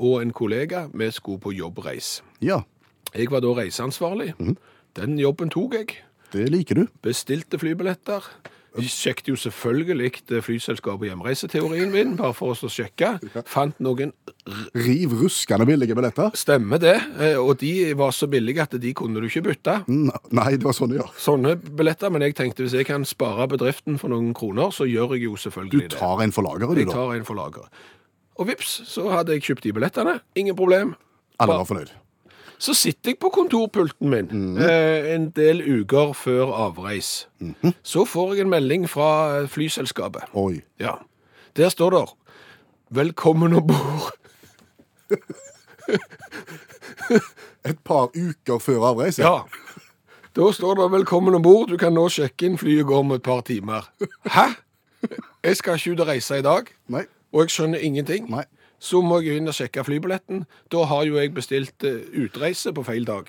og 0.00 0.22
en 0.22 0.32
kollega. 0.32 0.88
Vi 0.92 1.10
skulle 1.14 1.38
på 1.42 1.52
jobbreis. 1.54 2.20
Ja, 2.40 2.62
Jeg 3.14 3.30
var 3.30 3.40
da 3.42 3.50
reiseansvarlig. 3.58 4.34
Den 4.94 5.18
jobben 5.18 5.50
tok 5.50 5.74
jeg. 5.74 5.96
det 6.32 6.48
liker 6.50 6.74
du. 6.74 6.86
Bestilte 7.02 7.58
flybilletter. 7.58 8.22
Sjekket 8.78 9.28
jo 9.32 9.36
selvfølgelig 9.40 10.22
flyselskapet 10.46 11.02
og 11.02 11.08
hjemreiseteorien 11.08 11.90
min, 11.90 12.12
bare 12.18 12.34
for 12.36 12.54
oss 12.54 12.62
å 12.66 12.70
sjekke. 12.70 13.16
Fant 13.50 13.78
noen 13.82 14.12
Riv 14.74 15.12
ruskende 15.20 15.66
billige 15.68 15.94
billetter. 15.98 16.30
Stemmer 16.38 16.80
det, 16.82 16.96
eh, 17.20 17.36
og 17.38 17.58
de 17.60 17.92
var 17.98 18.14
så 18.16 18.28
billige 18.30 18.62
at 18.64 18.74
de 18.80 18.92
kunne 18.96 19.20
du 19.20 19.28
ikke 19.28 19.44
bytte. 19.50 19.76
Nei, 19.90 20.48
det 20.56 20.64
var 20.66 20.74
sånn 20.76 20.92
det 20.92 21.00
gjør. 21.00 21.12
Sånne 21.20 21.54
billetter, 21.58 22.10
men 22.14 22.24
jeg 22.24 22.36
tenkte 22.38 22.64
hvis 22.64 22.78
jeg 22.78 22.88
kan 22.88 23.04
spare 23.08 23.48
bedriften 23.50 23.98
for 24.00 24.12
noen 24.12 24.32
kroner, 24.34 24.72
så 24.74 24.88
gjør 24.88 25.16
jeg 25.16 25.28
jo 25.28 25.38
selvfølgelig 25.38 25.84
det. 25.84 25.90
Du 25.94 25.98
tar 26.00 26.24
en 26.24 26.34
for 26.34 26.46
lageret, 26.46 26.74
du, 26.74 26.82
da. 26.82 26.86
Jeg 26.86 26.94
tar 26.94 27.16
en 27.18 27.26
for 27.28 27.38
lageret. 27.38 27.82
Og 28.40 28.48
vips, 28.48 28.78
så 28.88 29.10
hadde 29.12 29.36
jeg 29.36 29.44
kjøpt 29.50 29.66
de 29.66 29.74
billettene. 29.76 30.20
Ingen 30.40 30.56
problem. 30.56 30.94
Alle 31.40 31.60
var 31.60 31.68
fornøyd. 31.68 31.92
Så 32.60 32.74
sitter 32.76 33.10
jeg 33.14 33.18
på 33.22 33.30
kontorpulten 33.32 34.10
min 34.12 34.26
Mhm. 34.30 34.58
eh, 34.62 35.14
en 35.14 35.30
del 35.30 35.62
uker 35.80 36.12
før 36.12 36.52
avreis. 36.52 37.28
Mhm. 37.40 37.72
Så 37.82 38.04
får 38.04 38.34
jeg 38.34 38.40
en 38.44 38.50
melding 38.50 38.88
fra 38.90 39.38
eh, 39.40 39.46
flyselskapet. 39.48 40.22
Oi. 40.34 40.60
Ja. 40.80 40.94
Der 41.56 41.68
står 41.68 41.90
det 41.90 42.04
'Velkommen 42.92 43.52
om 43.56 43.66
bord'. 43.66 44.12
Et 47.64 47.78
par 47.84 48.08
uker 48.16 48.58
før 48.58 48.84
avreise? 48.90 49.22
Ja. 49.22 49.38
Da 50.36 50.52
står 50.52 50.74
det 50.74 50.90
'Velkommen 50.92 51.34
om 51.34 51.42
bord'. 51.42 51.70
Du 51.70 51.76
kan 51.76 51.92
nå 51.94 52.08
sjekke 52.08 52.46
inn. 52.46 52.58
Flyet 52.58 52.86
går 52.86 52.98
om 52.98 53.12
et 53.12 53.22
par 53.22 53.40
timer. 53.40 53.88
Hæ? 54.26 54.46
Jeg 55.44 55.56
skal 55.56 55.74
ikke 55.74 55.92
ut 55.92 56.00
og 56.00 56.06
reise 56.06 56.38
i 56.38 56.42
dag, 56.42 56.62
Nei. 56.88 57.04
og 57.32 57.40
jeg 57.40 57.50
skjønner 57.50 57.78
ingenting. 57.78 58.30
Nei. 58.30 58.44
Så 58.80 59.02
må 59.04 59.18
jeg 59.22 59.36
inn 59.40 59.48
og 59.50 59.54
sjekke 59.54 59.82
flybilletten. 59.84 60.46
Da 60.72 60.84
har 60.88 61.04
jo 61.04 61.18
jeg 61.20 61.34
bestilt 61.36 61.84
eh, 61.84 61.98
utreise 62.24 62.72
på 62.72 62.84
feil 62.86 63.04
dag. 63.04 63.28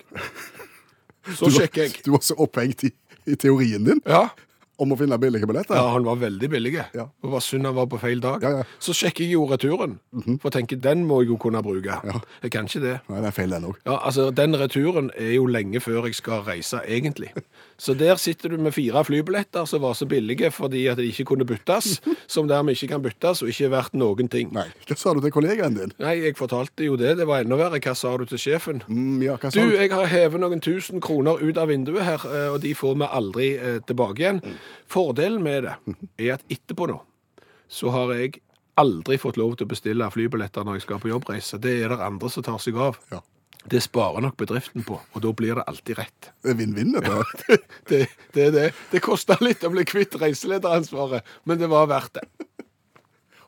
Så 1.36 1.44
Du 1.46 1.50
var- 1.50 1.58
sjekker 1.60 1.82
jeg. 1.84 1.98
Du 2.06 2.10
var 2.14 2.22
så 2.24 2.34
opphengt 2.40 2.84
i, 2.88 2.90
i 3.28 3.36
teorien 3.36 3.84
din 3.84 4.00
Ja. 4.08 4.30
Om 4.82 4.94
å 4.94 4.98
finne 4.98 5.18
billige 5.22 5.48
billetter. 5.48 5.78
Ja, 5.78 5.92
han 5.94 6.06
var 6.06 6.18
veldig 6.20 6.50
billig. 6.52 6.74
Ja. 6.96 7.06
Det 7.08 7.32
var 7.32 7.44
synd 7.44 7.68
han 7.68 7.76
var 7.76 7.88
på 7.90 8.00
feil 8.02 8.22
dag. 8.22 8.42
Ja, 8.44 8.62
ja. 8.62 8.68
Så 8.82 8.94
sjekker 8.96 9.24
jeg 9.24 9.36
jo 9.36 9.46
returen, 9.50 9.98
for 10.12 10.48
jeg 10.50 10.56
tenker 10.58 10.80
den 10.82 11.04
må 11.08 11.22
jeg 11.22 11.32
jo 11.32 11.38
kunne 11.42 11.62
bruke. 11.64 11.98
Jeg 12.42 12.54
kan 12.54 12.68
ikke 12.68 12.82
det. 12.82 12.96
Nei, 13.10 13.20
det 13.22 13.30
er 13.30 13.36
feil 13.36 13.54
den 13.54 13.68
òg. 13.70 13.78
Ja, 13.86 13.98
altså 14.00 14.30
Den 14.34 14.56
returen 14.58 15.10
er 15.18 15.34
jo 15.36 15.46
lenge 15.50 15.80
før 15.82 16.08
jeg 16.08 16.18
skal 16.18 16.42
reise, 16.46 16.82
egentlig. 16.88 17.32
Så 17.82 17.94
der 17.98 18.16
sitter 18.20 18.52
du 18.52 18.58
med 18.62 18.74
fire 18.74 19.04
flybilletter 19.04 19.66
som 19.66 19.82
var 19.82 19.94
så 19.98 20.06
billige 20.06 20.50
fordi 20.54 20.84
at 20.90 21.00
de 21.00 21.08
ikke 21.10 21.24
kunne 21.32 21.46
byttes, 21.48 22.00
som 22.34 22.48
dermed 22.50 22.76
ikke 22.76 22.92
kan 22.94 23.02
byttes 23.02 23.42
og 23.42 23.50
ikke 23.52 23.66
er 23.68 23.74
verdt 23.76 23.96
noen 23.98 24.30
ting. 24.32 24.52
Nei. 24.54 24.68
Hva 24.88 24.98
sa 24.98 25.14
du 25.14 25.22
til 25.24 25.34
kollegaen 25.34 25.76
din? 25.78 25.94
Nei, 26.02 26.16
jeg 26.22 26.36
fortalte 26.38 26.86
jo 26.86 26.96
det. 27.00 27.16
Det 27.18 27.26
var 27.28 27.42
enda 27.44 27.58
verre. 27.58 27.80
Hva 27.82 27.94
sa 27.98 28.14
du 28.18 28.26
til 28.28 28.40
sjefen? 28.40 28.82
Mm, 28.86 29.22
ja, 29.26 29.36
hva 29.40 29.50
sa 29.50 29.62
Du, 29.62 29.74
jeg 29.74 29.90
har 29.92 30.10
hevet 30.10 30.42
noen 30.42 30.62
tusen 30.62 31.02
kroner 31.02 31.42
ut 31.42 31.58
av 31.58 31.70
vinduet 31.72 32.06
her, 32.06 32.26
eh, 32.30 32.48
og 32.54 32.60
de 32.62 32.74
får 32.78 32.96
vi 33.00 33.08
aldri 33.18 33.48
eh, 33.56 33.78
tilbake 33.88 34.22
igjen. 34.22 34.42
Fordelen 34.90 35.42
med 35.44 35.66
det 35.68 35.74
er 36.18 36.36
at 36.36 36.46
etterpå 36.52 36.88
nå, 36.90 37.00
så 37.72 37.92
har 37.94 38.14
jeg 38.16 38.40
aldri 38.80 39.18
fått 39.20 39.36
lov 39.40 39.56
til 39.56 39.68
å 39.68 39.72
bestille 39.72 40.08
flybilletter 40.12 40.64
når 40.64 40.78
jeg 40.80 40.86
skal 40.86 41.02
på 41.02 41.10
jobbreise. 41.12 41.60
Det 41.60 41.74
er 41.84 41.92
det 41.92 42.00
andre 42.04 42.30
som 42.32 42.44
tar 42.46 42.58
seg 42.62 42.78
av. 42.80 42.96
Ja. 43.12 43.20
Det 43.70 43.78
sparer 43.84 44.24
nok 44.24 44.34
bedriften 44.40 44.82
på, 44.82 44.96
og 44.98 45.22
da 45.22 45.30
blir 45.38 45.54
det 45.60 45.64
alltid 45.70 46.00
rett. 46.00 46.32
Det 46.42 46.50
er 46.50 46.56
Vinn-vinn, 46.58 46.96
dette. 46.96 47.12
Ja, 47.12 47.58
Det, 47.90 48.00
det 48.34 48.46
det. 48.56 48.64
Det 48.90 49.02
kosta 49.04 49.36
litt 49.40 49.62
å 49.62 49.70
bli 49.70 49.84
kvitt 49.86 50.16
reiselederansvaret, 50.18 51.22
men 51.46 51.60
det 51.60 51.68
var 51.70 51.86
verdt 51.92 52.18
det. 52.18 52.26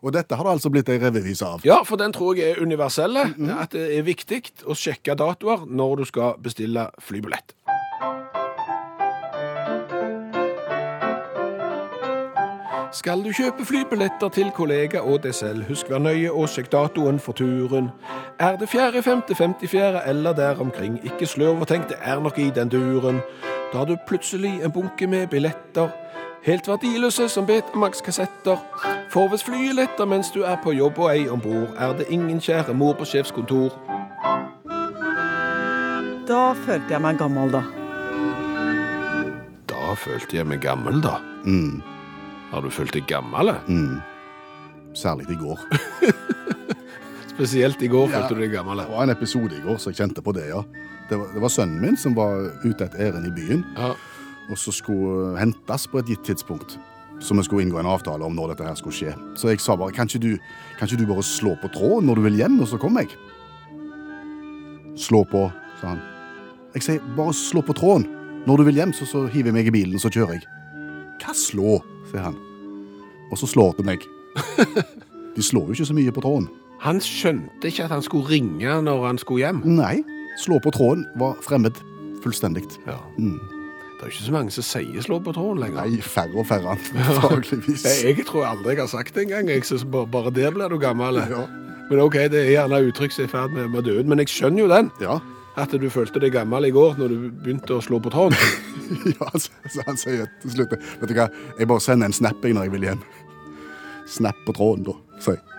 Og 0.05 0.13
dette 0.13 0.37
har 0.37 0.45
det 0.45 0.53
altså 0.59 0.69
blitt 0.71 0.91
ei 0.93 0.99
revyvise 1.01 1.47
av. 1.49 1.63
Ja, 1.65 1.79
for 1.89 1.97
den 1.97 2.13
tror 2.13 2.37
jeg 2.37 2.53
er 2.53 2.61
universelle. 2.61 3.23
At 3.57 3.73
det 3.73 3.87
er 3.97 4.05
viktig 4.05 4.43
å 4.69 4.77
sjekke 4.77 5.17
datoer 5.17 5.65
når 5.65 6.03
du 6.03 6.05
skal 6.11 6.37
bestille 6.45 6.91
flybillett. 7.01 7.55
Skal 12.94 13.24
du 13.24 13.33
kjøpe 13.35 13.64
flybilletter 13.66 14.28
til 14.30 14.52
kollega 14.54 15.00
og 15.02 15.24
deg 15.24 15.35
selv, 15.35 15.64
husk 15.66 15.88
vær 15.90 15.98
nøye 15.98 16.30
og 16.30 16.46
sjekk 16.48 16.68
datoen 16.70 17.16
for 17.18 17.35
turen. 17.35 17.88
Er 18.38 18.54
det 18.61 18.68
4., 18.70 19.02
5., 19.02 19.22
54. 19.35 20.02
eller 20.07 20.33
der 20.33 20.61
omkring, 20.62 21.00
ikke 21.04 21.26
slurv 21.26 21.64
og 21.64 21.68
tenk 21.68 21.88
det 21.90 21.96
er 21.98 22.20
nok 22.22 22.38
i 22.38 22.52
den 22.54 22.68
duren. 22.70 23.18
Da 23.72 23.78
har 23.78 23.85
du 23.85 23.96
plutselig 24.07 24.62
en 24.62 24.72
bunke 24.72 25.07
med 25.07 25.26
billetter, 25.26 25.88
helt 26.46 26.68
verdiløse 26.68 27.28
som 27.28 27.46
Betamax-kassetter. 27.46 28.62
For 29.11 29.28
hvis 29.28 29.44
flyet 29.44 29.74
letter 29.74 30.07
mens 30.07 30.30
du 30.30 30.42
er 30.42 30.57
på 30.62 30.72
jobb 30.72 30.98
og 30.98 31.11
ei 31.16 31.26
om 31.28 31.40
bord, 31.40 31.74
er 31.78 31.96
det 31.98 32.07
ingen 32.09 32.38
kjære 32.40 32.74
mor 32.74 32.92
på 32.92 33.04
sjefskontor. 33.04 33.74
Da 36.28 36.44
følte 36.62 36.94
jeg 36.94 37.02
meg 37.02 37.18
gammel, 37.18 37.50
da. 37.52 37.64
Da 39.66 39.98
følte 39.98 40.37
jeg 40.37 40.46
meg 40.46 40.62
gammel, 40.62 41.02
da. 41.02 41.18
Mm, 41.44 41.83
Har 42.55 42.62
du 42.62 42.71
følt 42.71 42.93
deg 42.95 43.07
gammel? 43.11 43.51
mm. 43.69 44.01
Særlig 44.95 45.27
i 45.35 45.35
går. 45.40 45.59
Spesielt 47.35 47.81
i 47.83 47.88
går 47.90 48.09
Ja. 48.12 48.21
følte 48.21 48.35
du 48.37 48.40
deg 48.45 48.53
gammel. 48.55 48.79
Det 48.79 48.90
var 48.93 49.03
en 49.03 49.11
episode 49.11 49.57
i 49.57 49.62
går, 49.64 49.79
så 49.83 49.90
jeg 49.90 49.99
kjente 49.99 50.23
på 50.23 50.33
det, 50.37 50.45
ja. 50.53 50.61
Det 51.11 51.19
var, 51.19 51.33
det 51.35 51.40
var 51.43 51.51
sønnen 51.51 51.81
min 51.83 51.97
som 51.99 52.14
var 52.14 52.47
ute 52.64 52.85
et 52.87 52.95
ærend 52.95 53.27
i 53.27 53.33
byen, 53.35 53.64
Ja. 53.77 53.90
og 54.51 54.57
så 54.61 54.71
skulle 54.73 55.35
hentes 55.38 55.87
på 55.90 55.99
et 55.99 56.07
gitt 56.12 56.23
tidspunkt. 56.25 56.79
Så 57.21 57.35
vi 57.35 57.43
skulle 57.43 57.62
inngå 57.67 57.79
en 57.81 57.87
avtale 57.90 58.23
om 58.27 58.35
når 58.35 58.49
dette 58.55 58.64
her 58.69 58.75
skulle 58.79 58.95
skje. 58.95 59.14
Så 59.37 59.49
jeg 59.51 59.61
sa 59.61 59.75
bare, 59.77 59.93
kan 59.93 60.07
ikke 60.07 60.23
du, 60.23 60.38
kan 60.79 60.87
ikke 60.88 61.03
du 61.03 61.07
bare 61.11 61.23
slå 61.27 61.57
på 61.62 61.69
tråden 61.75 62.07
når 62.07 62.14
du 62.14 62.23
vil 62.29 62.37
hjem, 62.38 62.61
og 62.61 62.69
så 62.69 62.79
kommer 62.79 63.03
jeg? 63.03 63.14
Slå 64.99 65.25
på, 65.27 65.49
sa 65.81 65.88
han. 65.95 66.01
Jeg 66.75 66.83
sier, 66.87 67.01
bare 67.17 67.35
slå 67.35 67.62
på 67.67 67.75
tråden. 67.75 68.07
Når 68.47 68.57
du 68.61 68.64
vil 68.69 68.75
hjem, 68.79 68.93
så, 68.93 69.07
så 69.07 69.27
hiver 69.27 69.51
jeg 69.51 69.55
meg 69.59 69.67
i 69.71 69.75
bilen, 69.75 69.99
så 69.99 70.11
kjører 70.12 70.38
jeg. 70.38 70.47
Hva 71.23 71.35
slå? 71.35 71.79
Sier 72.14 72.29
han. 72.31 72.37
Og 73.33 73.40
så 73.40 73.48
slår 73.50 73.74
det 73.79 73.88
meg. 73.88 74.05
De 75.37 75.42
slår 75.42 75.70
jo 75.70 75.79
ikke 75.79 75.88
så 75.90 75.96
mye 75.96 76.14
på 76.14 76.22
tråden. 76.22 76.46
Han 76.85 77.00
skjønte 77.03 77.70
ikke 77.70 77.87
at 77.87 77.94
han 77.94 78.05
skulle 78.05 78.29
ringe 78.29 78.77
når 78.87 79.07
han 79.07 79.18
skulle 79.18 79.46
hjem. 79.46 79.62
Nei, 79.66 80.03
slå 80.42 80.61
på 80.62 80.72
tråden 80.74 81.07
var 81.18 81.38
fremmed. 81.42 81.79
Fullstendig. 82.22 82.64
Ja. 82.87 83.00
Mm. 83.18 83.40
Det 83.94 84.07
er 84.07 84.12
ikke 84.12 84.27
så 84.27 84.35
mange 84.35 84.53
som 84.53 84.66
sier 84.66 85.05
slå 85.05 85.18
på 85.24 85.33
tråden 85.35 85.62
lenger. 85.62 85.87
Nei, 85.88 86.00
færre 86.05 86.40
og 86.42 86.46
færre, 86.48 86.77
antakeligvis. 87.09 87.87
Jeg, 87.88 88.18
jeg 88.18 88.27
tror 88.29 88.50
aldri 88.53 88.77
jeg 88.77 88.85
har 88.85 88.90
sagt 88.92 89.14
det 89.16 89.27
engang. 89.27 89.50
Jeg 89.50 89.64
synes 89.64 89.87
bare, 89.90 90.07
bare 90.11 90.33
der 90.35 90.55
blir 90.55 90.68
du 90.72 90.79
gammel. 90.79 91.22
Ja. 91.31 91.46
Men 91.90 92.00
ok, 92.00 92.18
det 92.33 92.40
er 92.42 92.50
gjerne 92.55 92.83
uttrykk 92.88 93.14
som 93.14 93.24
er 93.24 93.29
i 93.29 93.33
ferd 93.33 93.57
med, 93.57 93.70
med 93.72 93.83
å 93.83 93.87
dø 93.87 93.98
ut. 94.00 94.11
Men 94.11 94.22
jeg 94.22 94.33
skjønner 94.33 94.64
jo 94.64 94.68
den. 94.72 94.90
Ja. 95.05 95.18
At 95.55 95.71
du 95.71 95.87
følte 95.93 96.19
deg 96.19 96.35
gammel 96.35 96.67
i 96.67 96.73
går 96.75 96.97
når 96.99 97.12
du 97.12 97.27
begynte 97.31 97.77
å 97.77 97.83
slå 97.85 98.01
på 98.03 98.11
tråden. 98.11 98.38
ja, 99.14 99.29
så, 99.38 99.85
han 99.87 99.99
sier 100.01 100.27
til 100.43 100.57
slutt 100.57 100.75
Vet 100.75 101.11
du 101.11 101.14
hva, 101.14 101.29
jeg 101.61 101.71
bare 101.71 101.85
sender 101.85 102.11
en 102.11 102.17
snap 102.17 102.43
når 102.43 102.67
jeg 102.67 102.75
vil 102.75 102.88
hjem. 102.90 103.05
Snap 104.11 104.40
på 104.47 104.57
tråden, 104.57 104.88
da, 104.88 104.99
sier 105.23 105.38
jeg. 105.38 105.51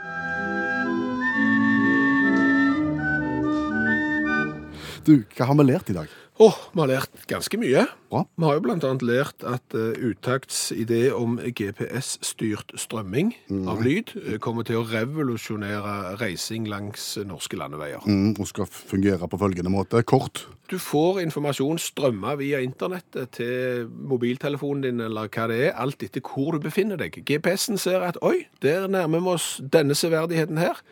Du, 5.05 5.19
hva 5.37 5.47
har 5.51 5.57
vi 5.59 5.67
lært 5.69 5.89
i 5.93 5.95
dag? 5.95 6.11
Åh, 6.35 6.55
vi 6.73 6.81
har 6.81 6.89
lært 6.89 7.21
ganske 7.29 7.55
mye. 7.55 7.85
Bra. 8.11 8.25
Vi 8.35 8.43
har 8.43 8.57
jo 8.57 8.71
annet 8.73 9.03
lært 9.07 9.43
at 9.47 9.75
uh, 9.75 9.93
Utakts 10.03 10.73
idé 10.75 11.07
om 11.15 11.37
GPS-styrt 11.39 12.73
strømming 12.75 13.31
av 13.71 13.79
lyd 13.83 14.11
eh, 14.19 14.35
kommer 14.43 14.67
til 14.67 14.81
å 14.81 14.87
revolusjonere 14.89 16.17
reising 16.19 16.67
langs 16.67 17.13
eh, 17.15 17.23
norske 17.27 17.55
landeveier. 17.55 18.03
Mm, 18.03 18.35
og 18.35 18.49
skal 18.51 18.67
fungere 18.67 19.29
på 19.31 19.39
følgende 19.39 19.71
måte. 19.71 20.03
Kort. 20.03 20.43
Du 20.67 20.75
får 20.81 21.21
informasjon 21.23 21.79
strømma 21.79 22.35
via 22.41 22.59
internettet 22.65 23.31
til 23.39 23.87
mobiltelefonen 23.87 24.83
din 24.83 25.05
eller 25.07 25.31
hva 25.31 25.47
det 25.51 25.61
er, 25.69 25.73
alt 25.79 26.03
etter 26.03 26.25
hvor 26.25 26.57
du 26.57 26.67
befinner 26.67 26.99
deg. 26.99 27.15
GPS-en 27.23 27.79
ser 27.79 28.03
at 28.03 28.19
oi, 28.25 28.41
der 28.65 28.89
nærmer 28.91 29.23
vi 29.23 29.35
oss 29.37 29.49
denne 29.63 29.95
severdigheten 29.95 30.59
her. 30.59 30.83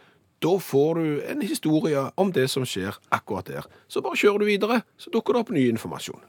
Da 0.43 0.57
får 0.59 0.95
du 0.99 1.21
en 1.31 1.41
historie 1.41 2.01
om 2.19 2.31
det 2.35 2.49
som 2.51 2.65
skjer 2.67 2.97
akkurat 3.15 3.47
der. 3.47 3.67
Så 3.87 4.01
bare 4.03 4.19
kjører 4.19 4.43
du 4.43 4.49
videre, 4.49 4.81
så 4.99 5.11
dukker 5.13 5.37
det 5.37 5.43
opp 5.45 5.51
ny 5.55 5.69
informasjon. 5.71 6.19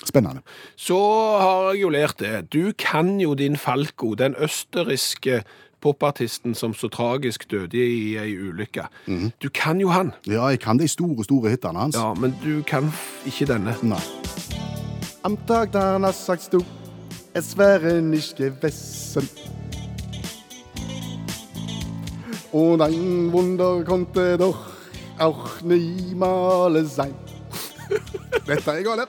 Spennende. 0.00 0.40
Så 0.80 0.96
har 0.96 1.74
jeg 1.74 1.82
jo 1.82 1.90
lært 1.92 2.22
det. 2.22 2.46
Du 2.54 2.72
kan 2.72 3.18
jo 3.20 3.34
din 3.36 3.58
Falco, 3.60 4.14
den 4.16 4.32
østerrikske 4.40 5.42
popartisten 5.80 6.54
som 6.56 6.72
så 6.76 6.88
tragisk 6.92 7.44
døde 7.50 7.76
i 7.76 8.16
ei 8.20 8.32
ulykke. 8.36 8.86
Du 9.40 9.48
kan 9.52 9.80
jo 9.80 9.92
han. 9.92 10.14
Ja, 10.26 10.48
jeg 10.48 10.60
kan 10.64 10.80
de 10.80 10.88
store, 10.88 11.24
store 11.24 11.52
hitene 11.52 11.84
hans. 11.84 12.00
Ja, 12.00 12.14
men 12.14 12.36
du 12.44 12.62
kan 12.64 12.88
ikke 13.28 13.48
denne. 13.52 13.76
Nei. 13.82 14.00
Am 15.24 15.36
Tag 15.48 15.72
danach 15.72 16.16
sagst 16.16 16.52
du, 16.52 16.64
es 17.34 17.56
wäre 17.58 18.00
nicht 18.00 18.36
gewesen. 18.36 19.28
Und 22.52 22.80
ein 22.82 23.32
Wunder 23.32 23.84
konnte 23.84 24.36
doch 24.38 24.58
auch 25.18 25.60
niemals 25.62 26.96
sein. 26.96 27.14
Dette 28.46 28.70
er 28.70 28.82
galt. 28.82 29.08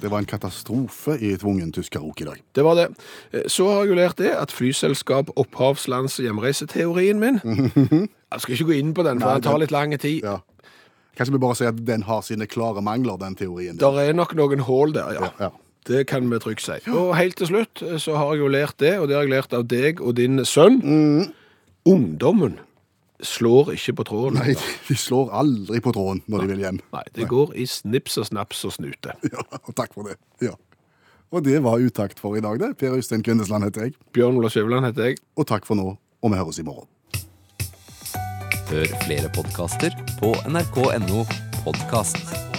Det 0.00 0.10
var 0.10 0.18
en 0.20 0.26
katastrofe 0.28 1.16
i 1.20 1.30
tvungen 1.40 1.70
tyskerrok 1.72 2.20
i 2.20 2.24
dag. 2.24 2.42
Det 2.54 2.64
var 2.64 2.74
det. 2.76 2.88
Eh, 3.32 3.42
Så 3.48 3.64
har 3.68 3.84
jeg 3.84 3.88
jo 3.88 3.94
lært 3.96 4.18
det 4.18 4.30
at 4.36 4.52
flyselskap 4.52 5.30
opphavslands 5.36 6.16
hjemreiseteorien 6.20 7.18
min 7.20 7.40
Jeg 8.32 8.40
skal 8.40 8.54
ikke 8.54 8.64
gå 8.68 8.76
inn 8.76 8.92
på 8.94 9.02
den, 9.06 9.20
for 9.20 9.28
Nei, 9.30 9.34
den 9.40 9.42
tar 9.48 9.58
litt 9.62 9.70
lang 9.72 9.96
tid. 9.98 10.20
Ja. 10.24 10.36
Kanskje 11.16 11.32
vi 11.32 11.40
bare 11.40 11.56
sier 11.56 11.72
at 11.72 11.80
den 11.88 12.02
har 12.04 12.20
sine 12.26 12.46
klare 12.46 12.82
mangler, 12.84 13.16
den 13.16 13.36
teorien. 13.36 13.78
Der 13.80 14.00
er 14.02 14.12
nok 14.12 14.34
noen 14.36 14.60
hull 14.68 14.92
der, 14.92 15.14
ja. 15.16 15.30
Ja. 15.40 15.50
Det 15.86 16.06
kan 16.10 16.28
vi 16.30 16.38
trygt 16.42 16.60
si. 16.66 16.76
Og 16.90 17.14
helt 17.16 17.36
til 17.40 17.46
slutt 17.52 17.82
eh, 17.82 17.96
så 18.02 18.16
har 18.20 18.34
jeg 18.34 18.44
jo 18.44 18.48
lært 18.52 18.76
det, 18.80 18.98
og 19.00 19.08
det 19.08 19.16
har 19.16 19.24
jeg 19.24 19.32
lært 19.32 19.56
av 19.56 19.64
deg 19.70 20.00
og 20.04 20.16
din 20.20 20.44
sønn. 20.44 20.80
Ungdommen 21.86 22.58
slår 23.22 23.72
ikke 23.76 23.94
på 24.00 24.06
tråden. 24.10 24.40
Nei, 24.40 24.54
de 24.88 24.96
slår 24.98 25.30
aldri 25.38 25.80
på 25.84 25.92
tråden 25.96 26.22
når 26.28 26.42
de 26.44 26.50
vil 26.52 26.64
hjem. 26.66 26.80
Nei, 26.92 27.04
det 27.16 27.28
går 27.30 27.54
i 27.56 27.66
snips 27.70 28.18
og 28.20 28.28
snaps 28.30 28.64
og 28.68 28.74
snute. 28.76 29.14
Ja, 29.32 29.44
og 29.62 29.72
takk 29.78 29.94
for 29.94 30.10
det. 30.10 30.18
Ja. 30.44 30.56
Og 31.34 31.42
det 31.46 31.58
var 31.64 31.82
utakt 31.82 32.20
for 32.22 32.36
i 32.38 32.42
dag, 32.44 32.58
det. 32.62 32.76
Per 32.78 32.98
Øystein 32.98 33.24
Kvindesland 33.26 33.66
heter 33.66 33.88
jeg. 33.88 33.96
Bjørn 34.14 34.38
Olav 34.38 34.54
Skjæveland 34.54 34.86
heter 34.90 35.10
jeg. 35.10 35.22
Og 35.36 35.48
takk 35.48 35.66
for 35.66 35.78
nå, 35.78 35.94
og 35.96 36.32
vi 36.32 36.38
høres 36.38 36.60
i 36.62 36.66
morgen. 36.66 36.90
Hør 38.66 38.92
flere 39.06 39.30
podkaster 39.34 39.94
på 40.20 40.34
nrk.no 40.50 41.24
podkast. 41.62 42.55